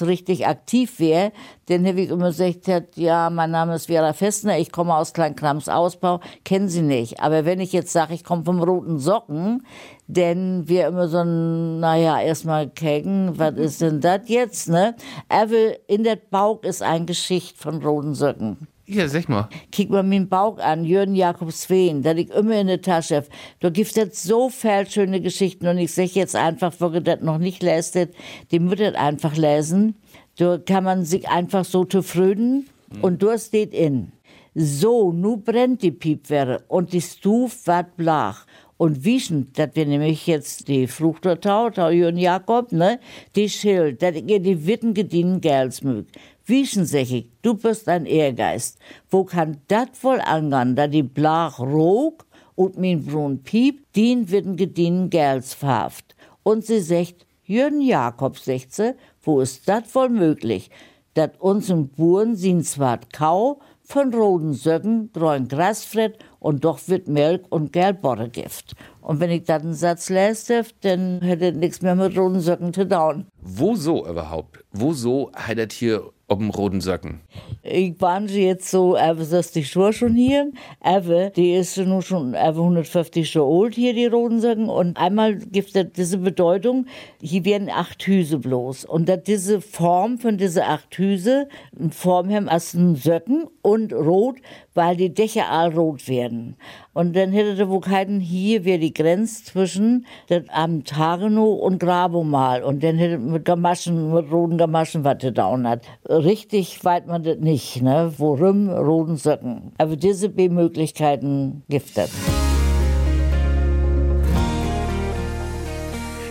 richtig 0.00 0.46
aktiv 0.46 0.98
wäre, 0.98 1.30
dann 1.66 1.86
habe 1.86 2.00
ich 2.00 2.08
immer 2.08 2.28
gesagt, 2.28 2.96
ja, 2.96 3.28
mein 3.28 3.50
Name 3.50 3.74
ist 3.74 3.88
Vera 3.88 4.14
Festner, 4.14 4.58
ich 4.58 4.72
komme 4.72 4.96
aus 4.96 5.12
Kleinkrams 5.12 5.68
Ausbau, 5.68 6.20
kennen 6.42 6.70
Sie 6.70 6.80
nicht. 6.80 7.20
Aber 7.20 7.44
wenn 7.44 7.60
ich 7.60 7.74
jetzt 7.74 7.92
sage, 7.92 8.14
ich 8.14 8.24
komme 8.24 8.42
vom 8.42 8.62
Roten 8.62 8.98
Socken, 8.98 9.66
denn 10.06 10.66
wir 10.66 10.86
immer 10.86 11.08
so 11.08 11.18
ein, 11.18 11.80
naja, 11.80 12.18
erstmal 12.18 12.70
kecken, 12.70 13.38
was 13.38 13.56
ist 13.56 13.82
denn 13.82 14.00
das 14.00 14.22
jetzt, 14.24 14.70
ne? 14.70 14.94
Aber 15.28 15.86
in 15.86 16.02
der 16.02 16.16
Bauch 16.16 16.62
ist 16.62 16.82
ein 16.82 17.04
Geschicht 17.04 17.58
von 17.58 17.82
Roten 17.82 18.14
Socken. 18.14 18.68
Ja, 18.86 19.08
sag 19.08 19.30
mal. 19.30 19.48
Kick 19.72 19.88
mal 19.88 20.02
meinen 20.02 20.28
Bauch 20.28 20.58
an, 20.58 20.84
Jürgen 20.84 21.14
Jakob 21.14 21.50
Sveen, 21.52 22.02
da 22.02 22.10
liegt 22.10 22.34
immer 22.34 22.60
in 22.60 22.66
der 22.66 22.82
Tasche. 22.82 23.24
Da 23.60 23.70
gibt 23.70 23.96
es 23.96 24.22
so 24.22 24.50
viel 24.50 24.86
schöne 24.86 25.22
Geschichten 25.22 25.66
und 25.66 25.78
ich 25.78 25.92
sag 25.92 26.14
jetzt 26.14 26.36
einfach, 26.36 26.74
wo 26.80 26.90
ihr 26.90 27.00
das 27.00 27.22
noch 27.22 27.38
nicht 27.38 27.62
lästet, 27.62 28.14
die 28.50 28.56
ihr 28.56 29.00
einfach 29.00 29.36
lesen. 29.36 29.94
Da 30.36 30.58
kann 30.58 30.84
man 30.84 31.04
sich 31.04 31.28
einfach 31.28 31.64
so 31.64 31.84
zufrieden 31.84 32.68
mhm. 32.92 33.00
und 33.00 33.22
da 33.22 33.38
steht 33.38 33.72
in. 33.72 34.12
So, 34.54 35.12
nu 35.12 35.38
brennt 35.38 35.82
die 35.82 35.90
Piepwehre 35.90 36.62
und 36.68 36.92
die 36.92 37.00
Stuf 37.00 37.66
wird 37.66 37.96
blach. 37.96 38.44
Und 38.76 39.04
wischen, 39.04 39.50
das 39.54 39.70
wir 39.74 39.86
nämlich 39.86 40.26
jetzt 40.26 40.66
die 40.68 40.88
Fruchtertau, 40.88 41.70
Tau 41.70 41.90
Jürgen 41.90 42.18
Jakob, 42.18 42.72
ne, 42.72 42.98
die 43.36 43.48
Schild, 43.48 44.02
dass 44.02 44.16
ihr 44.16 44.40
die 44.40 44.66
Witten 44.66 44.94
gedienen 44.94 45.40
Gels 45.40 45.82
mögt. 45.82 46.18
Wieschensechig, 46.46 47.30
du 47.40 47.54
bist 47.54 47.88
ein 47.88 48.04
Ehrgeist. 48.04 48.78
Wo 49.08 49.24
kann 49.24 49.62
dat 49.68 50.02
wohl 50.02 50.20
angehen, 50.20 50.76
da 50.76 50.86
die 50.86 51.02
Blach 51.02 51.58
rog 51.58 52.26
und 52.54 52.76
min 52.76 53.04
Brun 53.04 53.42
piep, 53.42 53.90
dien 53.94 54.30
werden 54.30 54.56
gedienen 54.56 55.08
Gerls 55.08 55.54
verhaft. 55.54 56.14
Und 56.42 56.66
sie 56.66 56.80
sagt, 56.80 57.26
Jürgen 57.44 57.80
Jakob, 57.80 58.38
sie, 58.38 58.94
wo 59.22 59.40
ist 59.40 59.68
dat 59.68 59.94
wohl 59.94 60.10
möglich? 60.10 60.70
Dat 61.14 61.40
unseren 61.40 61.88
Buren 61.88 62.36
sin 62.36 62.62
zwar 62.62 63.00
kau, 63.12 63.60
von 63.84 64.12
roten 64.14 64.54
Söcken, 64.54 65.12
dreuen 65.12 65.46
Grasfred 65.46 66.18
und 66.40 66.64
doch 66.64 66.80
wird 66.86 67.06
Milch 67.06 67.42
und 67.50 67.72
Gelborre 67.72 68.28
Gift. 68.28 68.74
Und 69.04 69.20
wenn 69.20 69.30
ich 69.30 69.44
dann 69.44 69.60
einen 69.60 69.74
Satz 69.74 70.08
lese, 70.08 70.62
dann 70.80 71.20
hätte 71.20 71.52
nichts 71.52 71.82
mehr 71.82 71.94
mit 71.94 72.16
roten 72.16 72.40
Söcken 72.40 72.72
zu 72.72 72.88
tun. 72.88 73.26
Wo 73.42 73.74
so 73.74 74.06
überhaupt? 74.06 74.64
Wo 74.72 74.94
so 74.94 75.30
hat 75.34 75.58
er 75.58 75.68
hier 75.70 76.10
dem 76.30 76.48
roten 76.50 76.80
Söcken? 76.80 77.20
Ich 77.62 78.00
war 78.00 78.22
jetzt 78.22 78.70
so, 78.70 78.96
aber 78.96 79.24
das 79.24 79.52
die 79.52 79.64
Schuhe 79.64 79.92
schon 79.92 80.14
hier, 80.14 80.50
aber 80.80 81.30
die 81.30 81.54
ist 81.54 81.76
nun 81.76 82.02
schon 82.02 82.34
aber 82.34 82.60
150 82.60 83.34
Jahre 83.34 83.64
alt 83.64 83.74
hier, 83.74 83.94
die 83.94 84.06
roten 84.06 84.40
Söcken. 84.40 84.68
Und 84.68 84.96
einmal 84.96 85.36
gibt 85.36 85.76
es 85.76 85.92
diese 85.92 86.18
Bedeutung, 86.18 86.86
hier 87.20 87.44
werden 87.44 87.70
acht 87.70 88.02
Hüse 88.06 88.38
bloß. 88.38 88.86
Und 88.86 89.08
dass 89.08 89.22
diese 89.22 89.60
Form 89.60 90.18
von 90.18 90.38
diese 90.38 90.64
acht 90.64 90.96
Hüse, 90.96 91.48
eine 91.78 91.90
Form 91.90 92.30
haben 92.30 92.48
als 92.48 92.72
ein 92.74 92.96
Söcken 92.96 93.44
und 93.62 93.92
rot, 93.92 94.36
weil 94.72 94.96
die 94.96 95.12
Dächer 95.12 95.50
all 95.50 95.74
rot 95.74 96.08
werden. 96.08 96.56
Und 96.94 97.14
dann 97.16 97.32
hätte 97.32 97.56
der 97.56 97.68
wohl 97.68 97.80
keinen, 97.80 98.20
hier 98.20 98.64
wäre 98.64 98.78
die 98.78 98.94
Grenze 98.94 99.42
zwischen 99.42 100.06
am 100.52 100.84
Tagenow 100.84 101.60
und 101.60 101.80
Grabomal. 101.80 102.62
Und 102.62 102.84
dann 102.84 102.96
hätte 102.96 103.18
mit 103.18 103.44
Gamaschen, 103.44 104.14
mit 104.14 104.30
roten 104.30 104.58
Gamaschen, 104.58 105.02
was 105.02 105.18
der 105.18 105.32
down 105.32 105.68
hat. 105.68 105.84
Richtig 106.08 106.84
weit 106.84 107.08
man 107.08 107.24
das 107.24 107.38
nicht, 107.38 107.82
ne? 107.82 108.12
Worum 108.16 108.70
roten 108.70 109.16
Söcken. 109.16 109.72
Aber 109.76 109.96
diese 109.96 110.28
B-Möglichkeiten 110.28 111.64
giftet. 111.68 112.10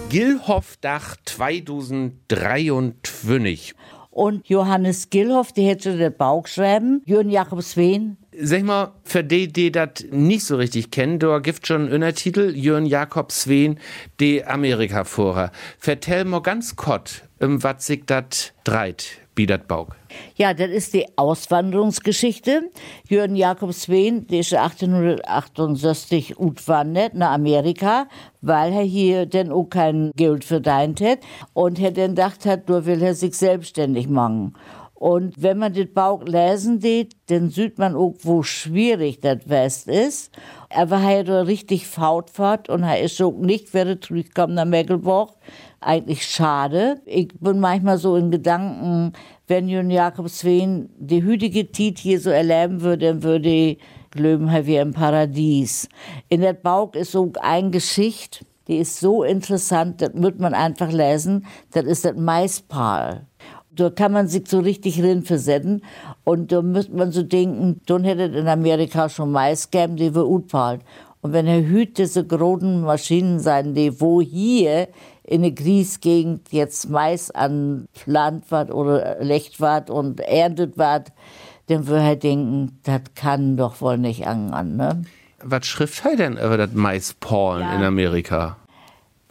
Gilhoff-Dach 0.07 1.17
2023. 1.25 3.73
Und 4.11 4.47
Johannes 4.47 5.09
Gilhoff, 5.09 5.51
die 5.51 5.63
hätte 5.63 5.97
den 5.97 6.15
Bauch 6.15 6.47
schreiben. 6.47 7.01
Jürgen 7.05 7.31
Jakob 7.31 7.61
Sveen, 7.63 8.15
Sag 8.39 8.63
mal, 8.63 8.91
für 9.03 9.23
die, 9.23 9.51
die 9.51 9.71
das 9.71 10.05
nicht 10.11 10.45
so 10.45 10.55
richtig 10.55 10.91
kennen, 10.91 11.19
da 11.19 11.39
gibt 11.39 11.67
schon 11.67 11.91
einen 11.91 12.15
Titel, 12.15 12.53
Jörn 12.55 12.85
Jakob 12.85 13.31
Sveen, 13.31 13.79
die 14.19 14.43
Amerika-Vorer. 14.43 15.51
Vertell 15.77 16.25
mal 16.25 16.41
ganz 16.41 16.75
kurz, 16.75 17.21
um 17.39 17.61
was 17.61 17.85
sich 17.85 18.03
das 18.05 18.53
dreit, 18.63 19.05
wie 19.35 19.45
das 19.45 19.61
Baug. 19.67 19.95
Ja, 20.35 20.53
das 20.53 20.69
ist 20.69 20.93
die 20.93 21.05
Auswanderungsgeschichte. 21.15 22.71
Jürgen 23.07 23.35
Jakob 23.35 23.73
Sveen, 23.73 24.25
der 24.27 24.39
ist 24.39 24.53
1868 24.53 26.39
utwandert 26.39 27.13
nach 27.13 27.33
Amerika, 27.33 28.07
weil 28.41 28.73
er 28.73 28.83
hier 28.83 29.25
denn 29.25 29.51
auch 29.51 29.65
kein 29.65 30.11
Geld 30.15 30.43
verdient 30.43 31.01
hat 31.01 31.19
und 31.53 31.79
er 31.79 31.91
dann 31.91 32.15
gedacht 32.15 32.45
hat, 32.45 32.69
da 32.69 32.85
will 32.85 33.01
er 33.01 33.15
sich 33.15 33.35
selbstständig 33.35 34.07
machen. 34.07 34.55
Und 35.03 35.43
wenn 35.43 35.57
man 35.57 35.73
den 35.73 35.91
Bauch 35.91 36.23
lesen 36.23 36.79
geht, 36.79 37.17
dann 37.25 37.49
sieht 37.49 37.77
man 37.77 37.93
auch, 37.93 38.13
wo 38.21 38.41
schwierig 38.41 39.19
das 39.19 39.49
West 39.49 39.89
ist. 39.89 40.31
Er 40.69 40.89
hat 40.89 41.27
richtig 41.27 41.87
Fautfahrt 41.87 42.69
und 42.69 42.83
er 42.83 43.01
ist 43.01 43.21
auch 43.21 43.33
nicht 43.33 43.73
wieder 43.73 43.99
zurückgekommen 43.99 44.53
nach 44.53 44.63
Mecklenburg. 44.63 45.31
Eigentlich 45.81 46.25
schade. 46.25 47.01
Ich 47.05 47.37
bin 47.37 47.59
manchmal 47.59 47.97
so 47.97 48.15
in 48.15 48.31
Gedanken, 48.31 49.11
wenn 49.45 49.67
Jürgen 49.67 49.91
Jakob 49.91 50.29
Sveen 50.29 50.89
die 50.97 51.21
hütige 51.21 51.69
Tit 51.69 51.99
hier 51.99 52.21
so 52.21 52.29
erleben 52.29 52.79
würde, 52.79 53.07
dann 53.07 53.23
würde 53.23 53.49
ich 53.49 53.79
er 54.15 54.65
wäre 54.65 54.83
im 54.83 54.93
Paradies. 54.93 55.89
In 56.29 56.39
der 56.39 56.53
Bauch 56.53 56.93
ist 56.93 57.11
so 57.11 57.29
eine 57.41 57.71
Geschichte, 57.71 58.45
die 58.69 58.77
ist 58.77 59.01
so 59.01 59.23
interessant, 59.23 60.01
das 60.01 60.11
wird 60.13 60.39
man 60.39 60.53
einfach 60.53 60.93
lesen. 60.93 61.45
Das 61.71 61.83
ist 61.83 62.05
das 62.05 62.15
Maispaal. 62.15 63.27
Da 63.75 63.89
kann 63.89 64.11
man 64.11 64.27
sich 64.27 64.47
so 64.47 64.59
richtig 64.59 65.01
rinversetzen. 65.01 65.83
Und 66.23 66.51
da 66.51 66.61
müsste 66.61 66.95
man 66.95 67.11
so 67.11 67.23
denken, 67.23 67.81
dann 67.85 68.03
hätte 68.03 68.23
in 68.23 68.47
Amerika 68.47 69.09
schon 69.09 69.31
Mais 69.31 69.71
gegeben, 69.71 69.95
die 69.95 70.13
wir 70.13 70.27
utpalt. 70.27 70.81
Und 71.21 71.31
wenn 71.33 71.47
er 71.47 71.63
hüt 71.63 71.97
diese 71.97 72.25
großen 72.25 72.81
Maschinen 72.81 73.39
sein, 73.39 73.73
die 73.73 74.01
wo 74.01 74.21
hier 74.21 74.89
in 75.23 75.41
der 75.41 75.51
Griesgegend 75.51 76.51
jetzt 76.51 76.89
Mais 76.89 77.31
an 77.31 77.87
wird 77.95 78.71
oder 78.71 79.23
lecht 79.23 79.61
wird 79.61 79.89
und 79.89 80.19
erntet 80.19 80.77
wird, 80.77 81.13
dann 81.67 81.87
würde 81.87 82.03
er 82.03 82.15
denken, 82.17 82.79
das 82.83 83.01
kann 83.15 83.55
doch 83.55 83.79
wohl 83.79 83.97
nicht 83.97 84.27
angehen, 84.27 84.75
ne? 84.75 85.03
Was 85.45 85.65
schrift 85.65 86.05
er 86.05 86.15
denn 86.15 86.33
über 86.33 86.57
das 86.57 86.73
Maispollen 86.73 87.61
ja. 87.61 87.75
in 87.75 87.83
Amerika? 87.83 88.57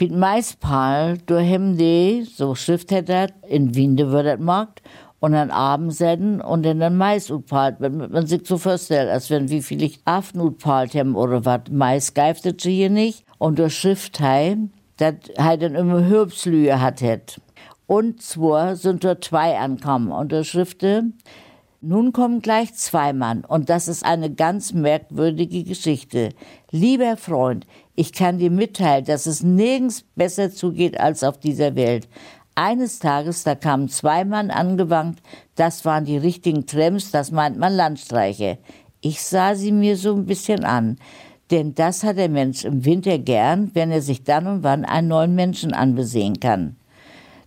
Mit 0.03 0.11
Maispal, 0.11 1.19
du 1.27 1.39
hem 1.39 1.77
die, 1.77 2.25
so 2.25 2.57
schrift 2.57 2.91
hätte 2.91 3.29
in 3.49 3.77
Wien 3.77 3.97
das 3.97 4.41
Markt, 4.41 4.83
und 5.21 5.31
dann 5.31 5.53
Abend 5.53 5.95
senden 5.95 6.41
und 6.41 6.65
dann 6.65 6.81
den 6.81 6.97
Mais 6.97 7.31
utpalt, 7.31 7.77
wenn 7.79 7.99
man 8.11 8.27
sich 8.27 8.45
so 8.45 8.59
vorstellt, 8.59 9.09
als 9.09 9.31
wenn 9.31 9.49
wie 9.49 9.63
viel 9.63 9.81
ich 9.81 10.01
Affen 10.05 10.41
utpalt 10.41 10.97
haben 10.97 11.15
oder 11.15 11.45
was. 11.45 11.71
Mais 11.71 12.15
geiftet 12.15 12.61
sie 12.61 12.75
hier 12.75 12.91
nicht. 12.91 13.25
Und 13.39 13.61
der 13.61 13.71
Schrift 13.71 14.19
hei, 14.19 14.57
dat 14.97 15.31
hei 15.39 15.57
dann 15.57 15.77
immer 15.77 16.05
Hürbslühe 16.05 16.81
hat 16.81 17.01
het. 17.01 17.41
Und 17.87 18.23
zwar 18.23 18.75
sind 18.75 19.05
dort 19.05 19.23
zwei 19.23 19.57
ankommen 19.57 20.11
und 20.11 20.33
der 20.33 20.43
Schrifte, 20.43 21.13
nun 21.85 22.13
kommen 22.13 22.43
gleich 22.43 22.75
zwei 22.75 23.13
Mann 23.13 23.45
und 23.45 23.69
das 23.69 23.89
ist 23.89 24.05
eine 24.05 24.33
ganz 24.33 24.73
merkwürdige 24.73 25.65
Geschichte. 25.65 26.29
Lieber 26.71 27.17
Freund, 27.17 27.67
ich 27.95 28.13
kann 28.13 28.39
dir 28.39 28.51
mitteilen, 28.51 29.05
dass 29.05 29.27
es 29.27 29.43
nirgends 29.43 30.05
besser 30.17 30.51
zugeht 30.51 30.99
als 30.99 31.23
auf 31.23 31.39
dieser 31.39 31.75
Welt. 31.75 32.09
Eines 32.55 32.99
Tages, 32.99 33.45
da 33.45 33.55
kamen 33.55 33.89
zwei 33.89 34.25
Mann 34.25 34.51
angewankt, 34.51 35.23
das 35.57 35.85
waren 35.85 36.05
die 36.05 36.17
richtigen 36.17 36.67
Trams, 36.67 37.11
das 37.11 37.31
meint 37.31 37.59
man 37.59 37.75
Landstreiche. 37.75 38.59
Ich 39.01 39.23
sah 39.23 39.55
sie 39.55 39.73
mir 39.73 39.97
so 39.97 40.15
ein 40.15 40.27
bisschen 40.27 40.65
an, 40.65 40.99
denn 41.51 41.75
das 41.75 42.03
hat 42.03 42.19
der 42.19 42.29
Mensch 42.29 42.65
im 42.65 42.85
Winter 42.85 43.19
gern, 43.19 43.71
wenn 43.75 43.91
er 43.91 44.03
sich 44.03 44.25
dann 44.25 44.47
und 44.47 44.63
wann 44.63 44.85
einen 44.85 45.09
neuen 45.09 45.35
Menschen 45.35 45.73
anbesehen 45.73 46.41
kann. 46.41 46.77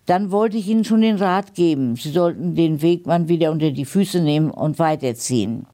Dann 0.06 0.30
wollte 0.30 0.56
ich 0.56 0.68
ihnen 0.68 0.84
schon 0.84 1.00
den 1.00 1.16
Rat 1.16 1.54
geben, 1.54 1.96
sie 1.96 2.10
sollten 2.10 2.54
den 2.54 2.82
Wegmann 2.82 3.28
wieder 3.28 3.50
unter 3.50 3.72
die 3.72 3.84
Füße 3.84 4.20
nehmen 4.20 4.50
und 4.50 4.78
weiterziehen 4.78 5.66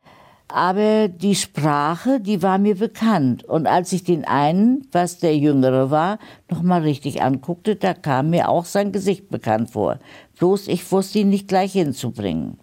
aber 0.53 1.09
die 1.09 1.35
Sprache, 1.35 2.21
die 2.21 2.43
war 2.43 2.59
mir 2.59 2.77
bekannt. 2.77 3.45
Und 3.45 3.67
als 3.67 3.93
ich 3.93 4.05
den 4.05 4.25
einen, 4.25 4.87
was 4.93 5.19
der 5.19 5.37
Jüngere 5.37 5.91
war, 5.91 6.19
noch 6.51 6.63
mal 6.63 6.83
richtig 6.83 7.23
anguckte, 7.23 7.77
da 7.77 7.95
kam 7.95 8.31
mir 8.31 8.49
auch 8.49 8.65
sein 8.65 8.93
Gesicht 8.93 9.29
bekannt 9.31 9.71
vor. 9.71 9.99
Bloß 10.39 10.69
ich 10.69 10.91
wusste 10.93 11.21
ihn 11.21 11.31
nicht 11.31 11.49
gleich 11.49 11.73
hinzubringen. 11.73 12.59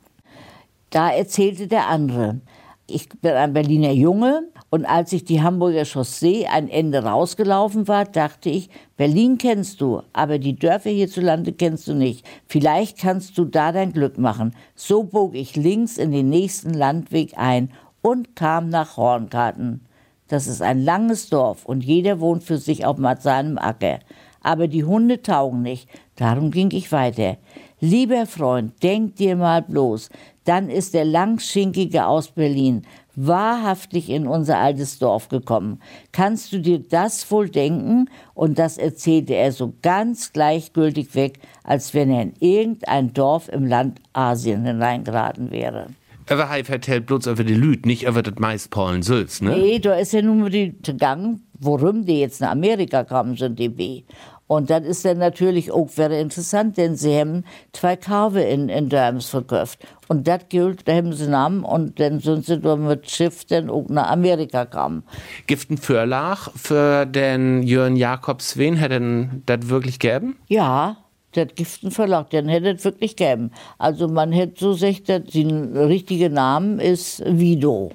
Da 0.89 1.09
erzählte 1.09 1.67
der 1.67 1.87
andere, 1.87 2.41
ich 2.87 3.09
bin 3.09 3.33
ein 3.33 3.53
Berliner 3.53 3.91
Junge 3.91 4.49
und 4.69 4.85
als 4.85 5.13
ich 5.13 5.25
die 5.25 5.41
Hamburger 5.41 5.85
Chaussee 5.85 6.45
ein 6.45 6.69
Ende 6.69 7.03
rausgelaufen 7.03 7.87
war, 7.87 8.05
dachte 8.05 8.49
ich, 8.49 8.69
Berlin 8.97 9.37
kennst 9.37 9.81
du, 9.81 10.03
aber 10.13 10.37
die 10.37 10.55
Dörfer 10.55 10.91
hierzulande 10.91 11.53
kennst 11.53 11.87
du 11.87 11.93
nicht. 11.93 12.25
Vielleicht 12.45 12.99
kannst 12.99 13.37
du 13.37 13.45
da 13.45 13.71
dein 13.71 13.93
Glück 13.93 14.17
machen. 14.17 14.55
So 14.75 15.03
bog 15.03 15.35
ich 15.35 15.55
links 15.55 15.97
in 15.97 16.11
den 16.11 16.29
nächsten 16.29 16.73
Landweg 16.73 17.33
ein 17.35 17.71
und 18.01 18.35
kam 18.35 18.69
nach 18.69 18.97
Horngarten. 18.97 19.81
Das 20.27 20.45
ist 20.45 20.61
ein 20.61 20.83
langes 20.83 21.29
Dorf 21.29 21.65
und 21.65 21.83
jeder 21.83 22.19
wohnt 22.19 22.43
für 22.43 22.59
sich 22.59 22.85
auf 22.85 22.97
seinem 23.19 23.57
Acker. 23.57 23.99
aber 24.41 24.67
die 24.67 24.83
Hunde 24.83 25.21
taugen 25.21 25.63
nicht. 25.63 25.89
Darum 26.15 26.51
ging 26.51 26.69
ich 26.71 26.91
weiter. 26.91 27.37
Lieber 27.81 28.25
Freund, 28.25 28.81
denk 28.83 29.15
dir 29.15 29.35
mal 29.35 29.61
bloß, 29.61 30.09
dann 30.49 30.67
ist 30.67 30.95
der 30.95 31.05
Langschinkige 31.05 32.07
aus 32.07 32.29
Berlin 32.29 32.81
wahrhaftig 33.15 34.09
in 34.09 34.25
unser 34.25 34.57
altes 34.57 34.97
Dorf 34.97 35.29
gekommen. 35.29 35.79
Kannst 36.11 36.51
du 36.51 36.59
dir 36.59 36.79
das 36.79 37.29
wohl 37.29 37.49
denken? 37.49 38.09
Und 38.33 38.57
das 38.57 38.79
erzählte 38.79 39.35
er 39.35 39.51
so 39.51 39.73
ganz 39.83 40.33
gleichgültig 40.33 41.13
weg, 41.13 41.37
als 41.63 41.93
wenn 41.93 42.09
er 42.09 42.23
in 42.23 42.33
irgendein 42.39 43.13
Dorf 43.13 43.47
im 43.49 43.67
Land 43.67 44.01
Asien 44.13 44.65
hineingeraten 44.65 45.51
wäre. 45.51 45.87
Aber 46.27 46.45
er 46.45 46.65
vertellt 46.65 47.05
bloß 47.05 47.27
über 47.27 47.43
die 47.43 47.53
Lüd, 47.53 47.85
nicht 47.85 48.07
über 48.07 48.23
das 48.23 48.35
Maispolen 48.39 49.03
Sülz, 49.03 49.41
ne? 49.41 49.55
Nee, 49.55 49.77
da 49.77 49.95
ist 49.95 50.13
ja 50.13 50.23
nur 50.23 50.49
die 50.49 50.75
gegangen, 50.81 51.43
warum 51.59 52.05
die 52.05 52.21
jetzt 52.21 52.41
nach 52.41 52.51
Amerika 52.51 53.03
kamen, 53.03 53.35
sind 53.35 53.59
die 53.59 53.69
B. 53.69 54.03
Und 54.49 54.71
das 54.71 54.83
ist 54.83 55.05
dann 55.05 55.19
natürlich 55.19 55.71
auch 55.71 55.87
very 55.89 56.19
interessant, 56.19 56.75
denn 56.75 56.95
sie 56.95 57.15
haben 57.15 57.43
zwei 57.71 57.95
Karve 57.95 58.41
in, 58.41 58.67
in 58.67 58.89
Dörms 58.89 59.29
verkauft. 59.29 59.77
Und 60.07 60.27
das 60.27 60.49
gilt, 60.49 60.87
da 60.87 60.93
haben 60.93 61.13
sie 61.13 61.27
Namen 61.27 61.63
und 61.63 61.99
dann 61.99 62.19
sind 62.19 62.47
sie 62.47 62.59
da 62.59 62.75
mit 62.75 63.07
Schiff 63.07 63.45
dann 63.45 63.69
auch 63.69 63.87
nach 63.89 64.09
Amerika 64.09 64.63
gekommen. 64.63 65.03
Gibt 65.45 65.69
ein 65.69 65.77
Förlach 65.77 66.49
für 66.55 67.05
den 67.05 67.61
Jörn 67.61 67.95
Jakobs 67.95 68.57
Wen, 68.57 68.75
hätte 68.75 69.29
das 69.45 69.69
wirklich 69.69 69.99
gegeben? 69.99 70.35
Ja, 70.47 70.97
das 71.33 71.49
gibt 71.53 71.83
einen 71.83 71.91
Verlag, 71.91 72.31
den 72.31 72.49
hätte 72.49 72.71
es 72.71 72.83
wirklich 72.83 73.15
gegeben. 73.15 73.51
Also 73.77 74.07
man 74.07 74.31
hätte 74.31 74.59
so 74.59 74.71
gesagt, 74.71 75.09
dass 75.09 75.31
sein 75.31 75.77
richtiger 75.77 76.29
Name 76.29 76.81
ist 76.81 77.23
Vido. 77.23 77.91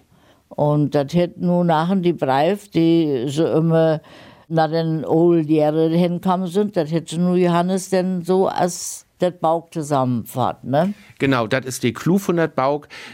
Und 0.51 0.95
das 0.95 1.15
hätte 1.15 1.45
nur 1.45 1.65
nachher 1.65 1.97
die 1.97 2.13
Breif, 2.13 2.69
die 2.69 3.25
so 3.27 3.45
immer 3.45 4.01
nach 4.49 4.71
den 4.71 5.05
Old 5.05 5.49
Jahren 5.49 5.93
hinkommen 5.93 6.47
sind, 6.47 6.77
das 6.77 6.91
hätte 6.91 7.21
nur 7.21 7.37
Johannes 7.37 7.91
denn 7.91 8.23
so 8.23 8.49
als 8.49 9.07
das 9.19 9.35
Bauch 9.41 9.71
zusammenfasst, 9.71 10.65
ne? 10.65 10.95
Genau, 11.19 11.47
das 11.47 11.65
ist 11.65 11.83
die 11.83 11.93
Clou 11.93 12.19
von 12.19 12.37
das 12.37 12.51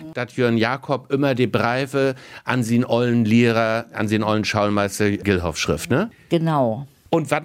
mhm. 0.02 0.12
dass 0.14 0.37
Jörn 0.37 0.56
Jakob 0.56 1.12
immer 1.12 1.34
die 1.34 1.46
Breife 1.46 2.14
an 2.44 2.64
den 2.64 2.84
ollen 2.84 3.25
Lehrer, 3.25 3.87
an 3.92 4.08
den 4.08 4.22
ollen 4.22 4.44
Schaulmeister 4.44 5.10
Gilhoff 5.10 5.58
schrift, 5.58 5.90
ne? 5.90 6.10
Genau. 6.30 6.87
Und 7.12 7.32
was 7.32 7.42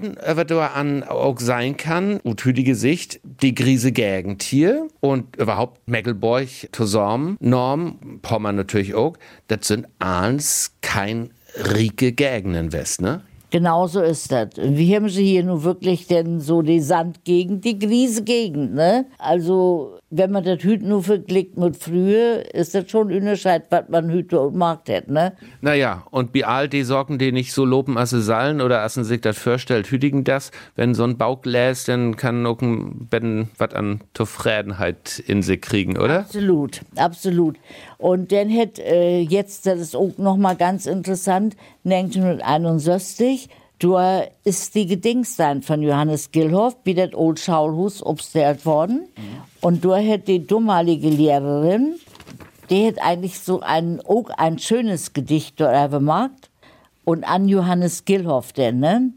da 0.47 0.67
an 0.67 1.03
auch 1.03 1.39
sein 1.39 1.75
kann, 1.75 2.19
utüdige 2.23 2.75
Sicht, 2.75 3.19
die 3.23 3.55
Grise 3.55 3.91
Gegend 3.91 4.43
hier 4.43 4.87
und 4.99 5.35
überhaupt 5.37 5.87
Meckelborg, 5.87 6.47
Tosorm, 6.71 7.35
Norm, 7.39 8.19
Pommern 8.21 8.55
natürlich 8.55 8.93
auch, 8.93 9.17
das 9.47 9.67
sind 9.67 9.87
alles 9.97 10.75
kein 10.81 11.31
rieke 11.73 12.11
Gegenden 12.11 12.73
West, 12.73 13.01
ne? 13.01 13.21
Genau 13.55 13.87
so 13.87 14.01
ist 14.01 14.33
das. 14.33 14.49
Wir 14.57 14.97
haben 14.97 15.07
sie 15.07 15.23
hier 15.23 15.43
nun 15.45 15.63
wirklich 15.63 16.07
denn 16.07 16.41
so 16.41 16.61
die 16.61 16.81
Sandgegend, 16.81 17.63
die 17.63 17.79
Griesegegend, 17.79 18.73
ne? 18.73 19.05
Also, 19.17 19.97
wenn 20.17 20.31
man 20.31 20.43
das 20.43 20.63
Hüt 20.63 20.81
nur 20.81 21.03
vergleicht 21.03 21.57
mit 21.57 21.75
früher, 21.75 22.53
ist 22.53 22.73
das 22.73 22.89
schon 22.89 23.09
ein 23.09 23.17
Unterschied, 23.17 23.63
was 23.69 23.89
man 23.89 24.09
Hüte 24.09 24.39
und 24.39 24.55
Markt 24.55 24.89
hat, 24.89 25.09
ne? 25.09 25.33
Naja, 25.61 26.03
und 26.11 26.31
bei 26.31 26.45
all 26.45 26.69
die 26.69 26.83
Sorgen, 26.83 27.17
die 27.17 27.31
nicht 27.31 27.53
so 27.53 27.65
loben, 27.65 27.97
als 27.97 28.11
sie 28.11 28.21
sollen 28.21 28.61
oder 28.61 28.81
als 28.81 28.93
sie 28.95 29.03
sich 29.03 29.21
das 29.21 29.37
vorstellt, 29.37 29.91
hütigen 29.91 30.23
das. 30.23 30.51
Wenn 30.75 30.93
so 30.93 31.03
ein 31.03 31.17
Bauch 31.17 31.43
lässt, 31.43 31.87
dann 31.87 32.15
kann 32.15 32.45
auch 32.45 32.61
ein 32.61 33.07
Betten 33.09 33.49
was 33.57 33.73
an 33.73 34.01
Zufriedenheit 34.13 35.19
in 35.19 35.41
sich 35.41 35.61
kriegen, 35.61 35.97
oder? 35.97 36.19
Absolut, 36.19 36.81
absolut. 36.95 37.57
Und 37.97 38.31
dann 38.31 38.49
hätte 38.49 38.83
äh, 38.83 39.21
jetzt, 39.21 39.65
das 39.65 39.79
ist 39.79 39.95
auch 39.95 40.17
nochmal 40.17 40.55
ganz 40.55 40.85
interessant, 40.85 41.55
1961, 41.83 43.49
da 43.79 44.23
ist 44.43 44.75
die 44.75 44.85
Gedingstan 44.85 45.61
von 45.61 45.81
Johannes 45.81 46.31
Gilhoff, 46.31 46.75
wie 46.83 46.93
das 46.93 47.13
Old 47.13 47.39
Schaulhus 47.39 48.03
obstellt 48.03 48.65
worden. 48.65 49.07
Mhm. 49.17 49.21
Und 49.61 49.85
da 49.85 49.97
hätte 49.97 50.31
die 50.31 50.47
damalige 50.47 51.09
Lehrerin, 51.09 51.95
die 52.69 52.85
hätte 52.85 53.03
eigentlich 53.03 53.39
so 53.39 53.59
ein, 53.59 54.01
auch 54.01 54.29
ein 54.37 54.59
schönes 54.59 55.13
Gedicht 55.13 55.59
da 55.59 55.87
gemacht. 55.87 56.49
Und 57.03 57.23
an 57.23 57.47
Johannes 57.47 58.05
Gilhoff 58.05 58.53
denn, 58.53 58.79
ne? 58.79 59.11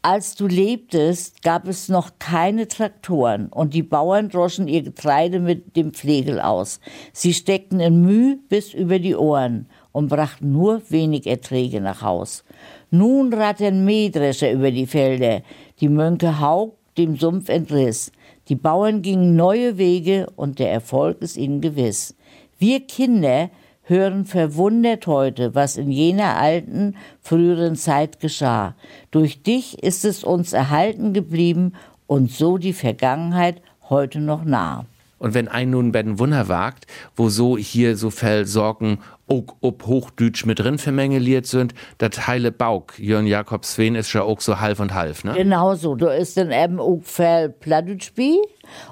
Als 0.00 0.36
du 0.36 0.46
lebtest, 0.46 1.42
gab 1.42 1.66
es 1.66 1.88
noch 1.88 2.12
keine 2.20 2.68
Traktoren 2.68 3.48
und 3.48 3.74
die 3.74 3.82
Bauern 3.82 4.28
droschen 4.28 4.68
ihr 4.68 4.82
Getreide 4.82 5.40
mit 5.40 5.76
dem 5.76 5.92
Pflegel 5.92 6.40
aus. 6.40 6.80
Sie 7.12 7.34
steckten 7.34 7.80
in 7.80 8.02
Mühe 8.02 8.38
bis 8.48 8.72
über 8.72 9.00
die 9.00 9.16
Ohren 9.16 9.66
und 9.90 10.08
brachten 10.08 10.52
nur 10.52 10.82
wenig 10.88 11.26
Erträge 11.26 11.80
nach 11.80 12.02
Haus. 12.02 12.44
Nun 12.90 13.34
rattern 13.34 13.84
Mähdrescher 13.84 14.52
über 14.52 14.70
die 14.70 14.86
Felder, 14.86 15.42
die 15.80 15.88
Mönke 15.88 16.40
Haug 16.40 16.72
dem 16.96 17.16
Sumpf 17.16 17.48
entriss. 17.48 18.12
Die 18.48 18.56
Bauern 18.56 19.02
gingen 19.02 19.36
neue 19.36 19.78
Wege 19.78 20.26
und 20.36 20.58
der 20.58 20.72
Erfolg 20.72 21.20
ist 21.20 21.36
ihnen 21.36 21.60
gewiss. 21.60 22.16
Wir 22.58 22.80
Kinder 22.80 23.50
hören 23.82 24.24
verwundert 24.24 25.06
heute, 25.06 25.54
was 25.54 25.76
in 25.76 25.90
jener 25.90 26.36
alten, 26.36 26.96
früheren 27.20 27.76
Zeit 27.76 28.20
geschah. 28.20 28.74
Durch 29.10 29.42
dich 29.42 29.82
ist 29.82 30.04
es 30.04 30.24
uns 30.24 30.52
erhalten 30.52 31.12
geblieben 31.12 31.72
und 32.06 32.30
so 32.30 32.58
die 32.58 32.72
Vergangenheit 32.72 33.62
heute 33.88 34.20
noch 34.20 34.44
nah. 34.44 34.84
Und 35.18 35.34
wenn 35.34 35.48
ein 35.48 35.70
nun 35.70 35.90
Ben 35.92 36.18
Wunder 36.18 36.48
wagt, 36.48 36.86
wo 37.16 37.28
so 37.28 37.58
hier 37.58 37.96
so 37.96 38.10
viel 38.10 38.46
Sorgen 38.46 38.98
auch 39.28 39.56
ob 39.60 39.86
Hochdütsch 39.86 40.44
mit 40.46 40.58
drin 40.58 40.78
vermengeliert 40.78 41.46
sind, 41.46 41.74
das 41.98 42.26
heile 42.26 42.52
Bauk, 42.52 42.98
Jörn 42.98 43.26
Jakob 43.26 43.64
Sven 43.64 43.94
ist 43.94 44.12
ja 44.12 44.22
auch 44.22 44.40
so 44.40 44.60
halb 44.60 44.80
und 44.80 44.94
halb, 44.94 45.24
ne? 45.24 45.34
Genau 45.34 45.74
so, 45.74 45.94
da 45.94 46.12
ist 46.12 46.36
dann 46.36 46.50
eben 46.50 46.80
auch 46.80 47.00
viel 47.02 47.54
Plattdeutsch 47.60 48.12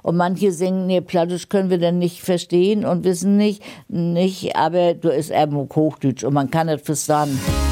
und 0.02 0.16
manche 0.16 0.52
singen, 0.52 0.86
nee, 0.86 1.00
Plattdeutsch 1.00 1.48
können 1.48 1.70
wir 1.70 1.78
dann 1.78 1.98
nicht 1.98 2.22
verstehen 2.22 2.84
und 2.84 3.04
wissen 3.04 3.36
nicht, 3.36 3.62
nicht, 3.88 4.56
aber 4.56 4.94
da 4.94 5.10
ist 5.10 5.30
eben 5.30 5.56
auch 5.56 5.74
Hochdeutsch 5.74 6.24
und 6.24 6.34
man 6.34 6.50
kann 6.50 6.68
es 6.68 6.82
verstehen. 6.82 7.65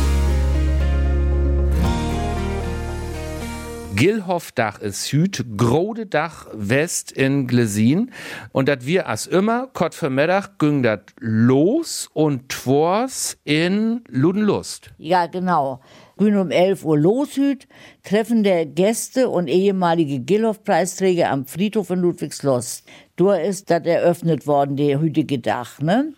Gilhofdach 3.96 4.80
ist 4.80 5.04
Süd, 5.04 5.44
Grodedach 5.56 6.48
West 6.52 7.12
in 7.12 7.46
Glesin. 7.46 8.10
Und 8.50 8.68
dat 8.68 8.86
wir 8.86 9.08
as 9.08 9.26
immer, 9.26 9.68
Kott 9.72 9.94
für 9.94 10.10
Mittag, 10.10 10.58
ging 10.58 10.82
dat 10.82 11.14
los 11.20 12.10
und 12.12 12.48
twors 12.48 13.36
in 13.44 14.02
Ludenlust. 14.08 14.90
Ja, 14.98 15.26
genau. 15.26 15.80
Gün 16.16 16.36
um 16.36 16.50
11 16.50 16.84
Uhr 16.84 16.98
los 16.98 17.36
Hüt, 17.36 17.68
Treffen 18.02 18.42
der 18.42 18.66
Gäste 18.66 19.28
und 19.28 19.46
ehemalige 19.46 20.18
Gilhoff-Preisträger 20.18 21.30
am 21.30 21.46
Friedhof 21.46 21.90
in 21.90 22.00
Ludwigslust. 22.00 22.84
Da 23.14 23.36
ist 23.36 23.70
das 23.70 23.84
eröffnet 23.84 24.48
worden, 24.48 24.76
der 24.76 25.00
hütige 25.00 25.38
Dach, 25.38 25.80
ne? 25.80 26.14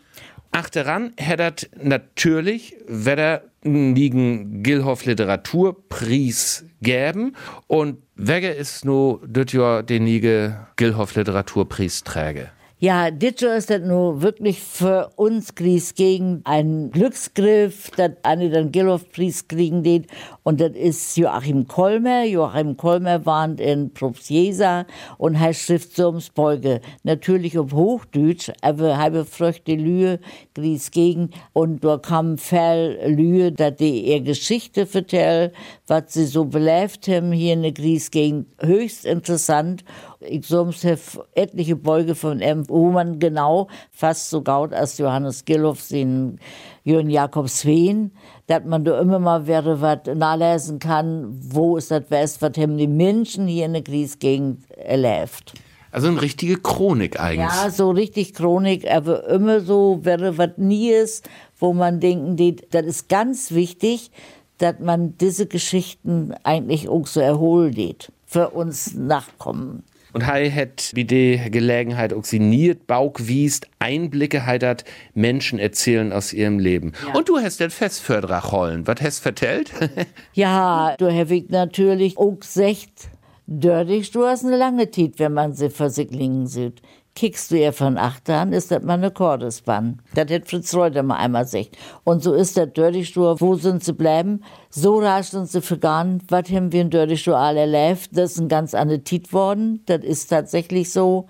Achteran 0.50 1.12
hättert 1.18 1.68
natürlich 1.82 2.74
Wetter 2.88 3.42
liegen 3.66 4.62
Gilhoff 4.62 5.04
Literaturpreis 5.04 6.64
geben 6.80 7.36
und 7.66 7.98
wer 8.14 8.56
ist 8.56 8.84
nur 8.84 9.20
das 9.26 9.52
Jahr 9.52 9.82
den 9.82 10.06
Gilhoff 10.76 11.14
Literaturpreisträger? 11.14 12.50
Ja, 12.78 13.10
Ditcho 13.10 13.46
ist 13.46 13.70
das 13.70 13.80
nur 13.80 14.20
wirklich 14.20 14.60
für 14.60 15.10
uns 15.16 15.54
Gries 15.54 15.94
gegen 15.94 16.42
ein 16.44 16.90
Glücksgriff, 16.90 17.90
dass 17.92 18.10
eine 18.22 18.50
dann 18.50 18.70
Gilhoff-Preis 18.70 19.48
kriegen 19.48 19.82
den. 19.82 20.06
Und 20.42 20.60
das 20.60 20.72
ist 20.72 21.16
Joachim 21.16 21.66
Kolmer. 21.68 22.24
Joachim 22.24 22.76
Kolmer 22.76 23.24
warnt 23.24 23.62
in 23.62 23.94
Propsiesa 23.94 24.84
und 25.16 25.40
heißt 25.40 25.62
Schriftsumsbeuge. 25.62 26.82
Natürlich 27.02 27.58
auf 27.58 27.72
Hochdeutsch, 27.72 28.52
aber 28.60 28.98
halbe 28.98 29.24
Früchte 29.24 29.74
Lühe, 29.74 30.20
Gries 30.54 30.90
gegen. 30.90 31.30
Und 31.54 31.82
da 31.82 31.96
kam 31.96 32.36
viel 32.36 32.98
Lühe, 33.06 33.52
dass 33.52 33.76
die 33.76 34.04
ihr 34.04 34.20
Geschichte 34.20 34.84
vertell, 34.84 35.54
was 35.86 36.12
sie 36.12 36.26
so 36.26 36.44
belebt 36.44 37.08
haben 37.08 37.32
hier 37.32 37.54
in 37.54 37.62
der 37.62 37.72
Gries 37.72 38.10
gegen. 38.10 38.44
Höchst 38.60 39.06
interessant. 39.06 39.82
Ich 40.20 40.46
sonst 40.46 40.86
etliche 41.34 41.76
Beuge 41.76 42.14
von 42.14 42.40
M, 42.40 42.66
wo 42.68 42.90
man 42.90 43.18
genau 43.18 43.68
fast 43.90 44.30
so 44.30 44.42
gaut 44.42 44.72
als 44.72 44.96
Johannes 44.96 45.44
Gilloff, 45.44 45.88
den 45.88 46.38
Jörn 46.84 47.10
Jakob 47.10 47.48
Sveen, 47.48 48.12
dass 48.46 48.64
man 48.64 48.84
da 48.84 48.98
immer 49.00 49.18
mal 49.18 49.46
wäre, 49.46 49.80
was 49.80 50.00
nachlesen 50.14 50.78
kann, 50.78 51.38
wo 51.50 51.76
ist 51.76 51.90
das 51.90 52.10
West, 52.10 52.40
was 52.40 52.52
haben 52.56 52.78
die 52.78 52.86
Menschen 52.86 53.46
hier 53.46 53.66
in 53.66 53.74
der 53.74 53.82
Griesgegend 53.82 54.70
erlebt. 54.70 55.52
Also 55.92 56.08
eine 56.08 56.22
richtige 56.22 56.56
Chronik 56.58 57.20
eigentlich. 57.20 57.48
Ja, 57.48 57.70
so 57.70 57.90
richtig 57.90 58.34
Chronik, 58.34 58.90
aber 58.90 59.26
immer 59.28 59.60
so 59.60 60.00
wäre 60.02 60.38
was 60.38 60.50
nie 60.56 60.90
ist, 60.90 61.28
wo 61.58 61.72
man 61.72 62.00
denken, 62.00 62.56
das 62.70 62.86
ist 62.86 63.08
ganz 63.08 63.52
wichtig, 63.52 64.10
dass 64.58 64.78
man 64.78 65.16
diese 65.18 65.46
Geschichten 65.46 66.34
eigentlich 66.42 66.88
auch 66.88 67.06
so 67.06 67.20
erholt 67.20 68.10
für 68.26 68.50
uns 68.50 68.94
Nachkommen 68.94 69.84
und 70.16 70.26
Hai 70.26 70.50
hat 70.50 70.92
wie 70.94 71.04
die 71.04 71.38
Gelegenheit 71.50 72.14
oxiniert, 72.14 72.86
Baugwiest, 72.86 73.68
Einblicke 73.78 74.46
hat 74.46 74.84
Menschen 75.12 75.58
erzählen 75.58 76.10
aus 76.10 76.32
ihrem 76.32 76.58
Leben. 76.58 76.92
Ja. 77.06 77.18
Und 77.18 77.28
du 77.28 77.38
hast 77.38 77.60
den 77.60 77.68
Festförderer 77.68 78.42
rollen. 78.46 78.86
Was 78.86 79.02
hast 79.02 79.18
vertellt? 79.20 79.70
ja, 80.32 80.96
du 80.96 81.12
hast 81.12 81.50
natürlich 81.50 82.16
auch 82.16 82.40
gesagt, 82.40 83.10
Dördig, 83.46 84.10
du 84.10 84.24
hast 84.24 84.44
eine 84.44 84.56
lange 84.56 84.90
Tit, 84.90 85.18
wenn 85.18 85.34
man 85.34 85.52
sie 85.52 85.68
sich 85.68 86.10
liegen 86.10 86.46
sieht. 86.46 86.80
Kickst 87.16 87.50
du 87.50 87.56
ihr 87.56 87.72
von 87.72 87.96
Achtern, 87.96 88.52
ist 88.52 88.70
das 88.70 88.82
mal 88.82 88.92
eine 88.92 89.10
Kordespann. 89.10 90.02
Das 90.14 90.30
hat 90.30 90.50
Fritz 90.50 90.74
Reuter 90.74 91.02
mal 91.02 91.16
einmal 91.16 91.44
gesagt. 91.44 91.70
Und 92.04 92.22
so 92.22 92.34
ist 92.34 92.58
der 92.58 92.66
Dördigstur, 92.66 93.40
wo 93.40 93.54
sind 93.54 93.82
sie 93.82 93.94
bleiben? 93.94 94.42
So 94.68 94.98
rasch 94.98 95.28
sind 95.28 95.48
sie 95.48 95.62
vergangen. 95.62 96.22
Was 96.28 96.50
haben 96.50 96.72
wir 96.72 96.82
in 96.82 96.90
Dördigstur 96.90 97.38
alle 97.38 97.60
erlebt? 97.60 98.10
Das 98.12 98.32
ist 98.32 98.38
ein 98.38 98.48
ganz 98.48 98.74
anderer 98.74 99.02
Tit 99.02 99.32
worden. 99.32 99.82
Das 99.86 100.04
ist 100.04 100.26
tatsächlich 100.26 100.92
so. 100.92 101.26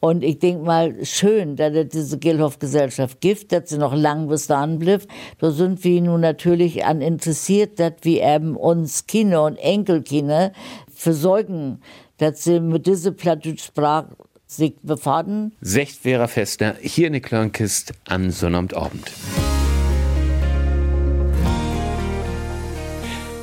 Und 0.00 0.22
ich 0.22 0.38
denk 0.38 0.64
mal, 0.64 1.02
schön, 1.02 1.56
dass 1.56 1.72
es 1.76 1.88
diese 1.88 2.18
Gilhoff-Gesellschaft 2.18 3.22
gibt, 3.22 3.52
dass 3.52 3.70
sie 3.70 3.78
noch 3.78 3.94
lang 3.94 4.28
bis 4.28 4.48
dahin 4.48 4.80
bleibt. 4.80 5.08
Da 5.38 5.50
sind 5.50 5.82
wir 5.82 6.02
nun 6.02 6.20
natürlich 6.20 6.84
an 6.84 7.00
interessiert, 7.00 7.80
dass 7.80 7.94
wir 8.02 8.22
eben 8.22 8.54
uns 8.54 9.06
Kinder 9.06 9.46
und 9.46 9.56
Enkelkinder 9.56 10.52
versorgen, 10.94 11.80
dass 12.18 12.44
sie 12.44 12.60
mit 12.60 12.86
dieser 12.86 13.12
Plattdütsch-Sprache 13.12 14.08
sich 14.56 14.74
befaden. 14.82 15.52
Secht 15.60 16.02
Vera 16.02 16.26
Festner 16.26 16.76
hier 16.80 17.06
in 17.06 17.14
der 17.14 17.22
Klörnkist 17.22 17.92
an 18.08 18.30
Sonnabendabend. 18.30 19.12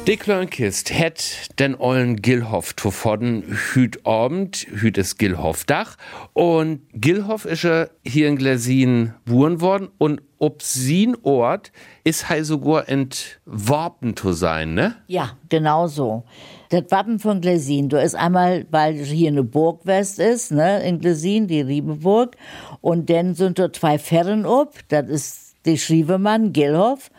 Die 0.10 0.17
Klörnkist 0.17 0.91
het 0.91 1.52
den 1.60 1.80
ollen 1.80 2.15
Gilhoff 2.15 2.76
zuvorden 2.76 3.43
hüt 3.74 4.08
Abend, 4.08 4.65
hüt 4.72 4.98
es 4.98 5.17
Gilhoff 5.17 5.65
Dach. 5.65 5.98
Und 6.34 6.82
Gilhoff 6.93 7.45
ist 7.45 7.62
ja 7.62 7.86
hier 8.04 8.28
in 8.28 8.36
Glesin 8.36 9.13
geboren 9.26 9.62
worden 9.62 9.89
und 10.00 10.24
ob 10.39 10.63
sin 10.63 11.15
Ort 11.22 11.72
ist 12.04 12.28
halt 12.28 12.48
sogar 12.48 12.89
entworben 12.89 14.15
zu 14.15 14.34
sein, 14.34 14.74
ne? 14.74 14.95
Ja, 15.06 15.38
genau 15.48 15.86
so. 15.86 16.24
Das 16.69 16.84
Wappen 16.89 17.19
von 17.19 17.41
Glesin, 17.41 17.89
da 17.89 17.99
ist 17.99 18.15
einmal, 18.15 18.65
weil 18.69 18.93
hier 18.93 19.29
eine 19.29 19.43
Burg 19.43 19.86
West 19.86 20.19
ist, 20.19 20.51
ne, 20.51 20.84
in 20.84 20.99
Glesin, 20.99 21.47
die 21.47 21.62
Riebeburg. 21.62 22.36
Und 22.82 23.10
dann 23.10 23.34
sind 23.34 23.58
da 23.58 23.73
zwei 23.73 23.97
Ferren 23.97 24.45
ob, 24.45 24.75
das 24.89 25.08
ist 25.10 25.55
die 25.65 25.77
Schrievemann, 25.77 26.53
Gilhoff, 26.53 27.10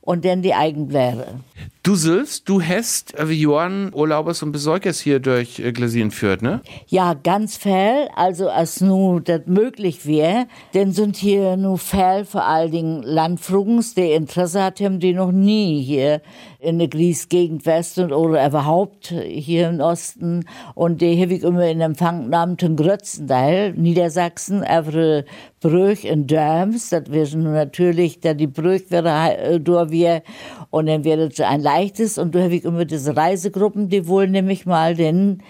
und 0.00 0.24
dann 0.24 0.42
die 0.42 0.54
Eigenbläre. 0.54 1.40
Du 1.82 1.94
selbst, 1.94 2.48
du 2.48 2.62
hast 2.62 3.14
äh, 3.18 3.28
wie 3.28 3.40
Johann 3.40 3.92
Urlaubers 3.94 4.42
und 4.42 4.52
Besäugers 4.52 5.00
hier 5.00 5.18
durch 5.20 5.58
äh, 5.58 5.72
Glesin 5.72 6.10
führt, 6.10 6.42
ne? 6.42 6.60
Ja, 6.88 7.14
ganz 7.14 7.56
viel. 7.56 8.08
Also, 8.16 8.48
als 8.48 8.80
nu 8.80 9.20
das 9.20 9.42
möglich 9.46 10.06
wäre, 10.06 10.46
denn 10.74 10.92
sind 10.92 11.16
hier 11.16 11.56
nu 11.56 11.76
viel 11.76 12.24
vor 12.24 12.44
allen 12.44 12.70
Dingen 12.70 13.02
Landfrugens, 13.02 13.94
die 13.94 14.12
Interesse 14.12 14.62
hat, 14.62 14.80
haben 14.80 15.00
die 15.00 15.12
noch 15.12 15.32
nie 15.32 15.82
hier 15.82 16.22
in 16.60 16.78
der 16.78 16.88
Griesgegend 16.88 17.64
West 17.66 17.98
und 17.98 18.12
oder 18.12 18.46
überhaupt 18.46 19.08
hier 19.08 19.68
im 19.68 19.80
Osten. 19.80 20.44
Und 20.74 21.00
die 21.00 21.20
habe 21.20 21.34
ich 21.34 21.42
immer 21.42 21.66
in 21.66 21.80
Empfang 21.80 22.24
genommen, 22.24 22.56
den 22.56 22.76
Grötzendal, 22.76 23.72
Niedersachsen, 23.72 24.62
every 24.62 25.24
Brüch 25.60 26.04
in 26.04 26.26
Dörms. 26.26 26.90
Das 26.90 27.10
wäre 27.10 27.36
natürlich, 27.36 28.20
da 28.20 28.34
die 28.34 28.46
Brüch 28.46 28.90
wäre 28.90 29.36
äh, 29.36 29.60
durch 29.60 29.90
wir. 29.90 30.22
Und 30.70 30.86
dann 30.86 31.04
wäre 31.04 31.28
das 31.28 31.40
ein 31.40 31.60
leichtes. 31.60 32.18
Und 32.18 32.34
da 32.34 32.42
habe 32.42 32.54
ich 32.54 32.64
immer 32.64 32.84
diese 32.84 33.16
Reisegruppen, 33.16 33.88
die 33.88 34.06
wollen 34.06 34.32
nämlich 34.32 34.66
mal 34.66 34.94
den 34.94 35.42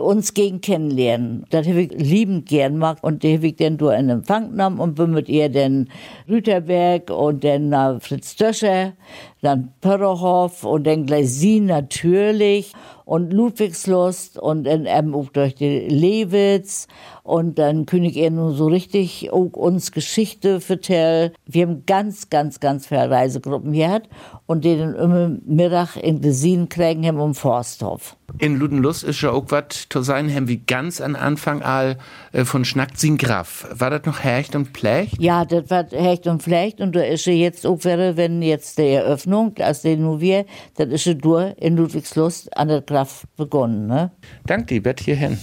uns 0.00 0.34
gegen 0.34 0.60
kennenlernen. 0.60 1.44
Das 1.50 1.66
habe 1.66 1.82
ich 1.82 1.92
liebend 1.92 2.48
gern 2.48 2.74
gemacht 2.74 2.98
und 3.02 3.22
die 3.22 3.34
habe 3.36 3.48
ich 3.48 3.56
dann 3.56 3.76
durch 3.76 3.98
in 3.98 4.08
Empfang 4.08 4.50
genommen 4.50 4.80
und 4.80 4.94
bin 4.94 5.10
mit 5.10 5.28
ihr 5.28 5.48
dann 5.50 5.88
Rüterberg 6.28 7.10
und 7.10 7.44
dann 7.44 7.72
äh, 7.72 8.00
Fritz 8.00 8.36
Döscher, 8.36 8.94
dann 9.42 9.74
Pörrohoff 9.80 10.64
und 10.64 10.86
dann 10.86 11.04
Gleisin 11.04 11.66
natürlich 11.66 12.72
und 13.04 13.32
Ludwigslust 13.32 14.38
und 14.38 14.64
dann 14.64 14.86
eben 14.86 15.14
auch 15.14 15.28
durch 15.30 15.56
die 15.56 15.80
Lewitz 15.80 16.86
und 17.24 17.58
dann 17.58 17.84
König 17.84 18.16
er 18.16 18.30
nun 18.30 18.54
so 18.54 18.66
richtig 18.66 19.32
auch 19.32 19.52
uns 19.52 19.90
Geschichte 19.90 20.60
vertell. 20.60 21.32
Wir 21.44 21.66
haben 21.66 21.84
ganz, 21.86 22.30
ganz, 22.30 22.60
ganz 22.60 22.86
viele 22.86 23.10
Reisegruppen 23.10 23.72
gehabt 23.72 24.08
und 24.46 24.64
die 24.64 24.78
dann 24.78 24.94
immer 24.94 25.36
Mittag 25.44 25.96
in 25.96 26.20
Glesin 26.20 26.68
kriegen 26.68 27.04
haben 27.06 27.20
um 27.20 27.34
Forsthof. 27.34 28.16
In 28.38 28.56
Ludenlust 28.56 29.04
ist 29.04 29.20
ja 29.20 29.30
auch 29.30 29.44
was 29.48 29.88
zu 29.90 30.02
sein, 30.02 30.32
haben 30.34 30.48
wir 30.48 30.56
ganz 30.56 31.00
am 31.00 31.16
Anfang 31.16 31.62
all 31.62 31.98
äh, 32.32 32.44
von 32.44 32.64
Schnackt 32.64 32.98
sin 32.98 33.18
Graf. 33.18 33.68
War 33.72 33.90
das 33.90 34.06
noch 34.06 34.24
Hecht 34.24 34.56
und 34.56 34.72
Plecht? 34.72 35.20
Ja, 35.20 35.44
das 35.44 35.68
war 35.68 35.84
Hecht 35.90 36.26
und 36.26 36.42
Flecht 36.42 36.80
und 36.80 36.96
da 36.96 37.02
ist 37.02 37.26
ja 37.26 37.34
jetzt 37.34 37.66
auch 37.66 37.84
wenn 37.84 38.40
jetzt 38.40 38.78
die 38.78 38.88
Eröffnung, 38.88 39.31
als 39.60 39.82
den 39.82 40.02
nur 40.02 40.20
wir, 40.20 40.46
das 40.76 40.88
ist 40.88 41.06
ja 41.06 41.14
durch 41.14 41.54
in 41.58 41.76
Ludwigslust 41.76 42.56
an 42.56 42.68
der 42.68 42.82
Graf 42.82 43.26
begonnen, 43.36 43.86
ne? 43.86 44.10
Dank 44.46 44.66
die 44.68 44.80
Bett 44.80 45.00
hierhin. 45.00 45.38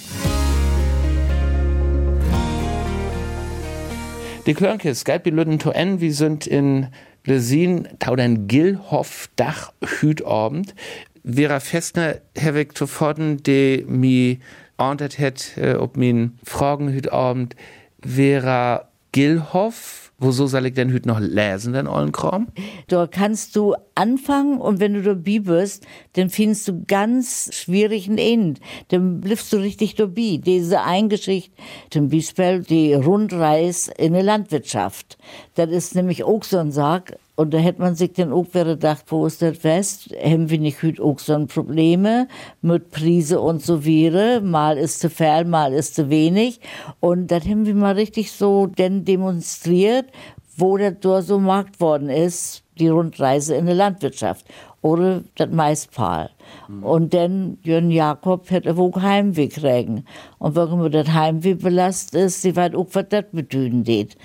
Die 4.46 4.54
Klörnkes, 4.54 5.02
Skype 5.02 5.30
Lüden 5.30 5.60
to 5.60 5.72
N, 5.72 6.02
wir 6.02 6.14
sind 6.14 6.48
in 6.48 6.88
Blesin, 7.24 7.88
Taudern 8.00 8.48
Gilhoff 8.48 9.30
Dach 9.36 9.74
Hütabend. 10.00 10.74
Vera 11.24 11.60
Festner, 11.60 12.16
Herr 12.36 12.70
zu 12.70 12.88
fordern, 12.88 13.38
die 13.38 13.86
mi 13.88 14.40
ordnet 14.78 15.20
hat, 15.20 15.58
äh, 15.58 15.76
ob 15.76 15.98
min 15.98 16.40
Fragen 16.44 16.92
Hütabend, 16.92 17.56
Vera 18.02 18.90
Gilhoff, 19.12 20.09
wieso 20.20 20.48
soll 20.48 20.66
ich 20.66 20.74
denn 20.74 20.94
heute 20.94 21.08
noch 21.08 21.20
lesen, 21.20 21.74
den 21.74 21.88
ollen 21.88 22.12
Kram? 22.12 22.48
Da 22.88 23.08
kannst 23.08 23.56
du 23.56 23.76
anfangen 23.96 24.60
und 24.60 24.80
wenn 24.80 24.94
du 24.94 25.02
dabei 25.02 25.40
bist, 25.40 25.86
dann 26.14 26.30
findest 26.30 26.68
du 26.68 26.84
ganz 26.86 27.50
schwierigen 27.54 28.18
End. 28.18 28.60
Dann 28.90 29.22
bliffst 29.22 29.52
du 29.54 29.58
richtig 29.58 29.96
dabei. 29.96 30.40
Diese 30.44 30.82
Eingeschichte, 30.82 31.52
zum 31.90 32.10
Beispiel 32.10 32.62
die 32.62 32.94
Rundreis 32.94 33.90
in 33.98 34.14
der 34.14 34.24
Landwirtschaft. 34.24 35.18
Das 35.56 35.70
ist 35.70 35.96
nämlich 35.96 36.24
auch 36.24 36.44
so 36.44 36.58
ein 36.58 36.72
Sag, 36.72 37.18
und 37.40 37.54
da 37.54 37.58
hätte 37.58 37.82
man 37.82 37.96
sich 37.96 38.12
dann 38.12 38.34
auch 38.34 38.48
wieder 38.50 38.76
gedacht, 38.76 39.06
wo 39.08 39.26
ist 39.26 39.42
das 39.42 39.64
West? 39.64 40.14
Haben 40.22 40.50
wir 40.50 40.60
nicht 40.60 40.84
heute 40.84 41.02
auch 41.02 41.20
so 41.20 41.34
ein 41.34 41.48
Probleme 41.48 42.28
mit 42.62 42.92
Prise 42.92 43.40
und 43.40 43.62
so 43.62 43.86
weiter? 43.86 44.42
Mal 44.42 44.78
ist 44.78 45.00
zu 45.00 45.10
viel, 45.10 45.46
mal 45.46 45.72
ist 45.72 45.96
zu 45.96 46.10
wenig. 46.10 46.60
Und 47.00 47.32
das 47.32 47.46
haben 47.46 47.66
wir 47.66 47.76
mal 47.76 47.94
richtig 47.94 48.34
so 48.34 48.68
denn 48.68 49.06
demonstriert, 49.06 50.08
wo 50.58 50.76
das 50.76 50.96
da 51.00 51.22
so 51.22 51.40
markt 51.40 51.80
worden 51.80 52.10
ist, 52.10 52.64
die 52.78 52.90
Rundreise 52.90 53.56
in 53.56 53.68
der 53.68 53.76
Landwirtschaft. 53.76 54.46
Oder 54.82 55.24
das 55.36 55.50
Maispaal. 55.50 56.32
Mhm. 56.68 56.84
Und 56.84 57.14
dann 57.14 57.58
Jörn 57.64 57.90
Jakob 57.90 58.52
hätte 58.52 58.76
wo 58.76 58.94
Heimweh 58.94 59.48
kriegen. 59.48 60.04
Und 60.40 60.58
warum 60.58 60.92
das 60.92 61.08
Heimweh 61.08 61.54
belastet 61.54 62.22
ist, 62.22 62.42
sie 62.42 62.58
weiß 62.58 62.76
auch, 62.76 62.88
was 62.92 63.06
das 63.08 63.24
geht. 63.32 64.18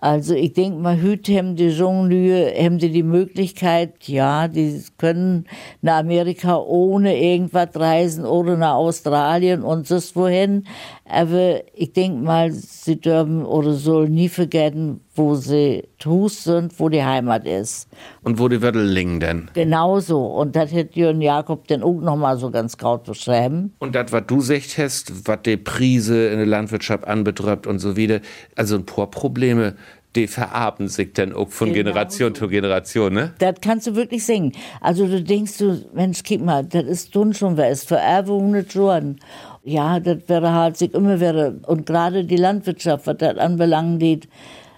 Also 0.00 0.34
ich 0.34 0.54
denke 0.54 0.78
mal, 0.78 1.02
heute 1.02 1.36
haben 1.36 1.56
die 1.56 1.68
Jonglüre, 1.68 2.54
haben 2.56 2.78
die 2.78 2.90
die 2.90 3.02
Möglichkeit, 3.02 4.08
ja, 4.08 4.48
die 4.48 4.82
können 4.96 5.44
nach 5.82 5.98
Amerika 5.98 6.56
ohne 6.56 7.20
irgendwas 7.20 7.68
reisen 7.74 8.24
oder 8.24 8.56
nach 8.56 8.76
Australien 8.76 9.62
und 9.62 9.86
so 9.86 9.98
wohin. 10.14 10.66
Aber 11.12 11.62
ich 11.74 11.92
denke 11.92 12.22
mal, 12.22 12.52
sie 12.52 13.00
dürfen 13.00 13.44
oder 13.44 13.72
sollen 13.72 14.12
nie 14.12 14.28
vergessen, 14.28 15.00
wo 15.14 15.34
sie 15.34 15.84
Hus 16.04 16.44
sind, 16.44 16.78
wo 16.78 16.88
die 16.88 17.02
Heimat 17.02 17.46
ist. 17.46 17.88
Und 18.22 18.38
wo 18.38 18.48
die 18.48 18.62
Wörtel 18.62 18.86
liegen 18.86 19.20
denn? 19.20 19.50
Genauso. 19.54 20.24
Und 20.24 20.56
das 20.56 20.72
hätte 20.72 20.98
Jörn 20.98 21.20
Jakob 21.20 21.66
dann 21.68 21.82
auch 21.82 22.00
noch 22.00 22.16
mal 22.16 22.38
so 22.38 22.50
ganz 22.50 22.76
kraut 22.76 23.04
beschreiben. 23.04 23.74
Und 23.78 23.94
das, 23.94 24.12
was 24.12 24.24
du 24.26 24.40
sagt 24.40 24.78
hast, 24.78 25.26
was 25.26 25.42
die 25.44 25.56
Prise 25.56 26.28
in 26.28 26.38
der 26.38 26.46
Landwirtschaft 26.46 27.06
anbetrifft 27.06 27.66
und 27.66 27.78
so 27.80 27.96
wieder, 27.96 28.20
also 28.56 28.76
ein 28.76 28.86
paar 28.86 29.10
Probleme, 29.10 29.74
die 30.16 30.26
vererben 30.26 30.88
sich 30.88 31.12
dann 31.12 31.32
auch 31.32 31.50
von 31.50 31.68
Genau 31.72 31.90
Generation 31.90 32.34
zu 32.34 32.48
Generation, 32.48 33.12
ne? 33.12 33.32
Das 33.38 33.54
kannst 33.62 33.86
du 33.86 33.94
wirklich 33.94 34.24
singen. 34.24 34.52
Also 34.80 35.06
du 35.06 35.22
denkst 35.22 35.58
du, 35.58 35.84
Mensch, 35.94 36.22
guck 36.26 36.40
mal, 36.40 36.64
das 36.64 36.84
ist 36.84 37.12
tun 37.12 37.32
schon 37.32 37.56
was, 37.56 37.84
vererben 37.84 38.50
nicht 38.50 38.72
schon. 38.72 39.20
Ja, 39.62 40.00
das 40.00 40.18
wäre 40.26 40.52
halt 40.52 40.76
sich 40.76 40.94
immer 40.94 41.20
wäre. 41.20 41.60
Und 41.66 41.86
gerade 41.86 42.24
die 42.24 42.36
Landwirtschaft, 42.36 43.06
was 43.06 43.18
das 43.18 43.36
anbelangt, 43.36 44.28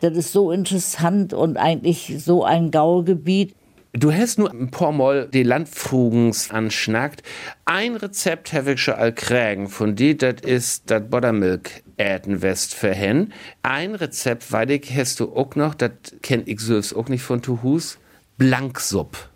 das 0.01 0.17
ist 0.17 0.33
so 0.33 0.51
interessant 0.51 1.33
und 1.33 1.57
eigentlich 1.57 2.15
so 2.19 2.43
ein 2.45 2.71
Gaugebiet. 2.71 3.55
Du 3.95 4.11
hast 4.11 4.39
nur 4.39 4.51
ein 4.51 4.71
paar 4.71 4.91
Mal 4.91 5.29
die 5.29 5.43
Landfrugens 5.43 6.51
anschnackt. 6.51 7.23
Ein 7.67 7.95
Rezept 7.95 8.53
habe 8.55 8.73
ich 8.73 8.81
schon 8.81 8.95
all 8.95 9.13
kriegen 9.13 9.69
von 9.69 9.95
dir, 9.95 10.17
das 10.17 10.37
ist 10.41 10.91
das 10.91 11.03
Buttermilk 11.09 11.83
Äten 11.99 12.41
West 12.41 12.75
für 12.75 12.95
hen. 12.95 13.35
Ein 13.63 13.95
Rezept, 13.95 14.51
weil 14.51 14.71
ich 14.71 14.91
hast 14.97 15.21
du 15.21 15.37
auch 15.37 15.55
noch, 15.57 15.75
das 15.75 15.91
kennt 16.23 16.49
ich 16.49 16.61
selbst 16.61 16.97
auch 16.97 17.09
nicht 17.09 17.23
von 17.23 17.43
Tuhus, 17.43 17.99
Blanksupp. 18.39 19.29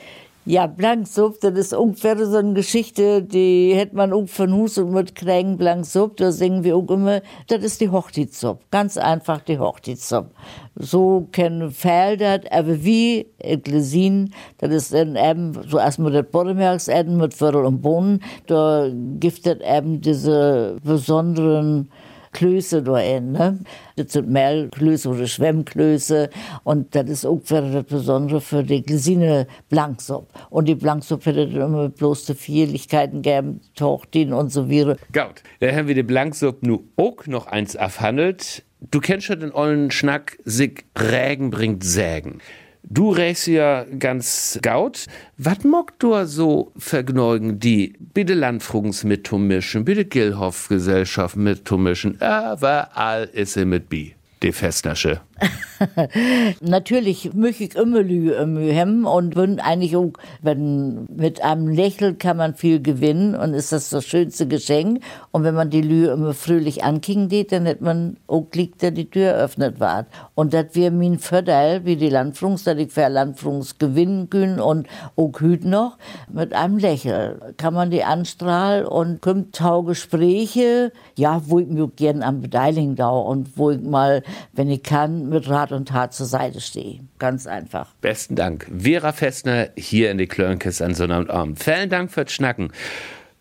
Ja, 0.49 0.69
Blanksupp, 0.69 1.41
das 1.41 1.55
ist 1.59 1.75
ungefähr 1.75 2.25
so 2.25 2.37
eine 2.37 2.53
Geschichte, 2.53 3.21
die 3.21 3.73
hätte 3.75 3.97
man 3.97 4.13
auch 4.13 4.29
von 4.29 4.55
Hus 4.55 4.79
und 4.79 4.93
mit 4.93 5.17
Krägen 5.17 5.57
Blanksupp, 5.57 6.17
da 6.19 6.31
singen 6.31 6.63
wir 6.63 6.77
auch 6.77 6.89
immer, 6.89 7.21
das 7.49 7.65
ist 7.65 7.81
die 7.81 7.89
Hochzeitssupp. 7.89 8.61
Ganz 8.71 8.97
einfach 8.97 9.41
die 9.41 9.59
Hochzeitssupp. 9.59 10.31
So 10.77 11.27
kennen 11.33 11.73
Felder, 11.73 12.43
aber 12.53 12.85
wie 12.85 13.27
Glesin, 13.65 14.33
das 14.59 14.71
ist 14.71 14.95
dann 14.95 15.17
eben 15.17 15.59
so 15.67 15.79
erstmal 15.79 16.13
das 16.13 16.31
Bodemerks 16.31 16.87
mit 16.87 17.35
Viertel 17.35 17.65
und 17.65 17.83
Bohnen, 17.83 18.23
da 18.47 18.89
gibt 19.19 19.45
es 19.49 19.61
eben 19.61 20.01
diese 20.01 20.77
besonderen 20.85 21.91
Klöße 22.37 22.83
da 22.83 22.99
in. 22.99 23.33
Ne? 23.33 23.61
Das 23.97 24.13
sind 24.13 24.29
Mehlklöße 24.29 25.09
oder 25.09 25.27
Schwemmklöße. 25.27 26.29
Und 26.65 26.95
das 26.95 27.09
ist 27.09 27.25
auch 27.25 27.41
das 27.49 27.85
Besondere 27.85 28.43
für 28.43 28.63
die 28.63 28.83
Glisine 28.83 29.47
Blanksuppe. 29.71 30.27
Und 30.51 30.69
die 30.69 30.75
Blanksuppe 30.75 31.31
hätte 31.31 31.59
immer 31.59 31.89
bloß 31.89 32.27
die 32.27 32.35
Vieligkeiten 32.35 33.23
gegeben, 33.23 33.63
Tortin 33.75 34.35
und 34.35 34.51
so 34.51 34.71
weiter. 34.71 34.99
Gut, 35.13 35.43
da 35.61 35.73
haben 35.73 35.89
wir 35.89 35.95
die 35.95 36.03
Blanksuppe 36.03 36.67
nu 36.67 36.85
auch 36.97 37.27
noch 37.27 37.47
eins 37.47 37.75
erhandelt. 37.75 38.65
Du 38.91 39.01
kennst 39.01 39.27
schon 39.27 39.41
den 39.41 39.53
ollen 39.53 39.91
Schnack, 39.91 40.37
sich 40.45 40.85
Regen 40.95 41.49
bringt 41.51 41.83
Sägen. 41.83 42.43
Du 42.89 43.11
rächst 43.11 43.49
ja 43.49 43.85
ganz 43.99 44.61
gaut. 44.63 45.07
Was 45.39 45.65
mockt 45.65 46.03
du 46.03 46.25
so 46.25 46.73
vergnügen, 46.79 47.59
die 47.59 47.95
bitte 47.99 48.35
Landfrugens 48.35 49.03
mit 49.03 49.31
mischen, 49.33 49.85
bitte 49.85 50.05
Gilhoff 50.05 50.69
Gesellschaft 50.69 51.35
mit 51.35 51.69
mischen, 51.73 52.15
überall 52.15 53.29
ist 53.33 53.55
sie 53.55 53.65
mit 53.65 53.89
bi 53.89 54.15
die 54.43 54.53
Festnasche. 54.53 55.21
Natürlich 56.61 57.35
möchte 57.35 57.65
ich 57.65 57.77
immer 57.77 58.03
Mühe 58.03 58.75
haben 58.75 59.05
und 59.05 59.35
bin 59.35 59.61
eigentlich 59.61 59.97
auch, 59.97 60.13
wenn 60.43 61.07
mit 61.15 61.43
einem 61.43 61.69
Lächeln 61.69 62.19
kann 62.19 62.39
man 62.39 62.55
viel 62.55 62.81
gewinnen 62.81 63.35
und 63.35 63.55
ist 63.55 63.73
das 63.73 63.91
das 63.91 64.05
schönste 64.05 64.47
Geschenk. 64.49 65.03
Und 65.33 65.45
wenn 65.45 65.55
man 65.55 65.71
die 65.71 65.83
Lühe 65.83 66.11
immer 66.11 66.33
fröhlich 66.33 66.85
ankingen 66.85 67.29
geht, 67.29 67.53
dann 67.53 67.67
hat 67.67 67.81
man 67.81 68.17
auch 68.27 68.47
liegt, 68.55 68.83
der 68.83 68.91
die 68.91 69.11
Tür 69.11 69.35
öffnet 69.35 69.81
ward. 69.81 70.07
Und 70.35 70.55
das 70.55 70.67
wäre 70.73 70.91
mein 70.91 71.19
Vorteil, 71.19 71.85
wie 71.85 71.97
die 71.97 72.09
Landfrungs, 72.09 72.65
dass 72.65 72.79
ich 72.79 72.93
für 72.93 73.09
Landfrungs 73.09 73.79
gewinnen 73.79 74.31
können 74.31 74.61
und 74.61 74.87
auch 75.17 75.39
hüt 75.41 75.65
noch. 75.65 75.99
Mit 76.33 76.55
einem 76.55 76.79
Lächeln 76.79 77.41
kann 77.57 77.75
man 77.75 77.91
die 77.91 78.05
anstrahlen 78.05 78.87
und 78.87 79.21
kommt 79.21 79.55
tau 79.55 79.83
Gespräche, 79.83 80.93
ja, 81.17 81.43
wo 81.47 81.59
ich 81.59 81.69
mir 81.69 81.89
gern 81.89 82.23
am 82.23 82.41
Beteiligen 82.41 82.97
da 82.97 83.11
und 83.11 83.59
wo 83.59 83.71
ich 83.71 83.81
mal 83.81 84.23
wenn 84.53 84.71
ich 84.71 84.83
kann, 84.83 85.26
mit 85.29 85.49
Rat 85.49 85.73
und 85.73 85.89
Tat 85.89 86.15
zur 86.15 86.27
Seite 86.27 86.61
stehe. 86.61 87.01
Ganz 87.19 87.47
einfach. 87.47 87.95
Besten 88.01 88.37
Dank. 88.37 88.67
Vera 88.77 89.13
Festner 89.13 89.69
hier 89.77 90.11
in 90.11 90.19
die 90.19 90.27
Klörnkes 90.27 90.83
an 90.83 90.95
Sonnabend. 90.95 91.63
Vielen 91.63 91.91
Dank 91.91 92.11
fürs 92.11 92.33
Schnacken. 92.33 92.73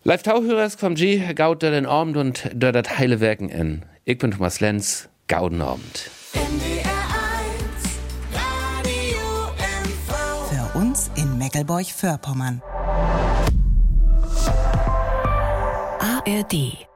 Live 0.04 0.22
Tauhörers 0.22 0.76
vom 0.76 0.94
G, 0.94 1.32
gaut 1.34 1.62
da 1.62 1.70
den 1.70 1.86
Abend 1.86 2.16
und 2.16 2.50
da 2.54 2.70
das 2.70 2.98
heile 2.98 3.20
Werken 3.20 3.48
in. 3.48 3.82
Ich 4.04 4.18
bin 4.18 4.30
Thomas 4.30 4.60
Lenz, 4.60 5.08
gauden 5.26 5.60
Abend. 5.62 6.10
Für 10.48 10.78
uns 10.78 11.10
in 11.16 11.38
Meckelburg-Vorpommern. 11.38 12.62
ARD 15.98 16.86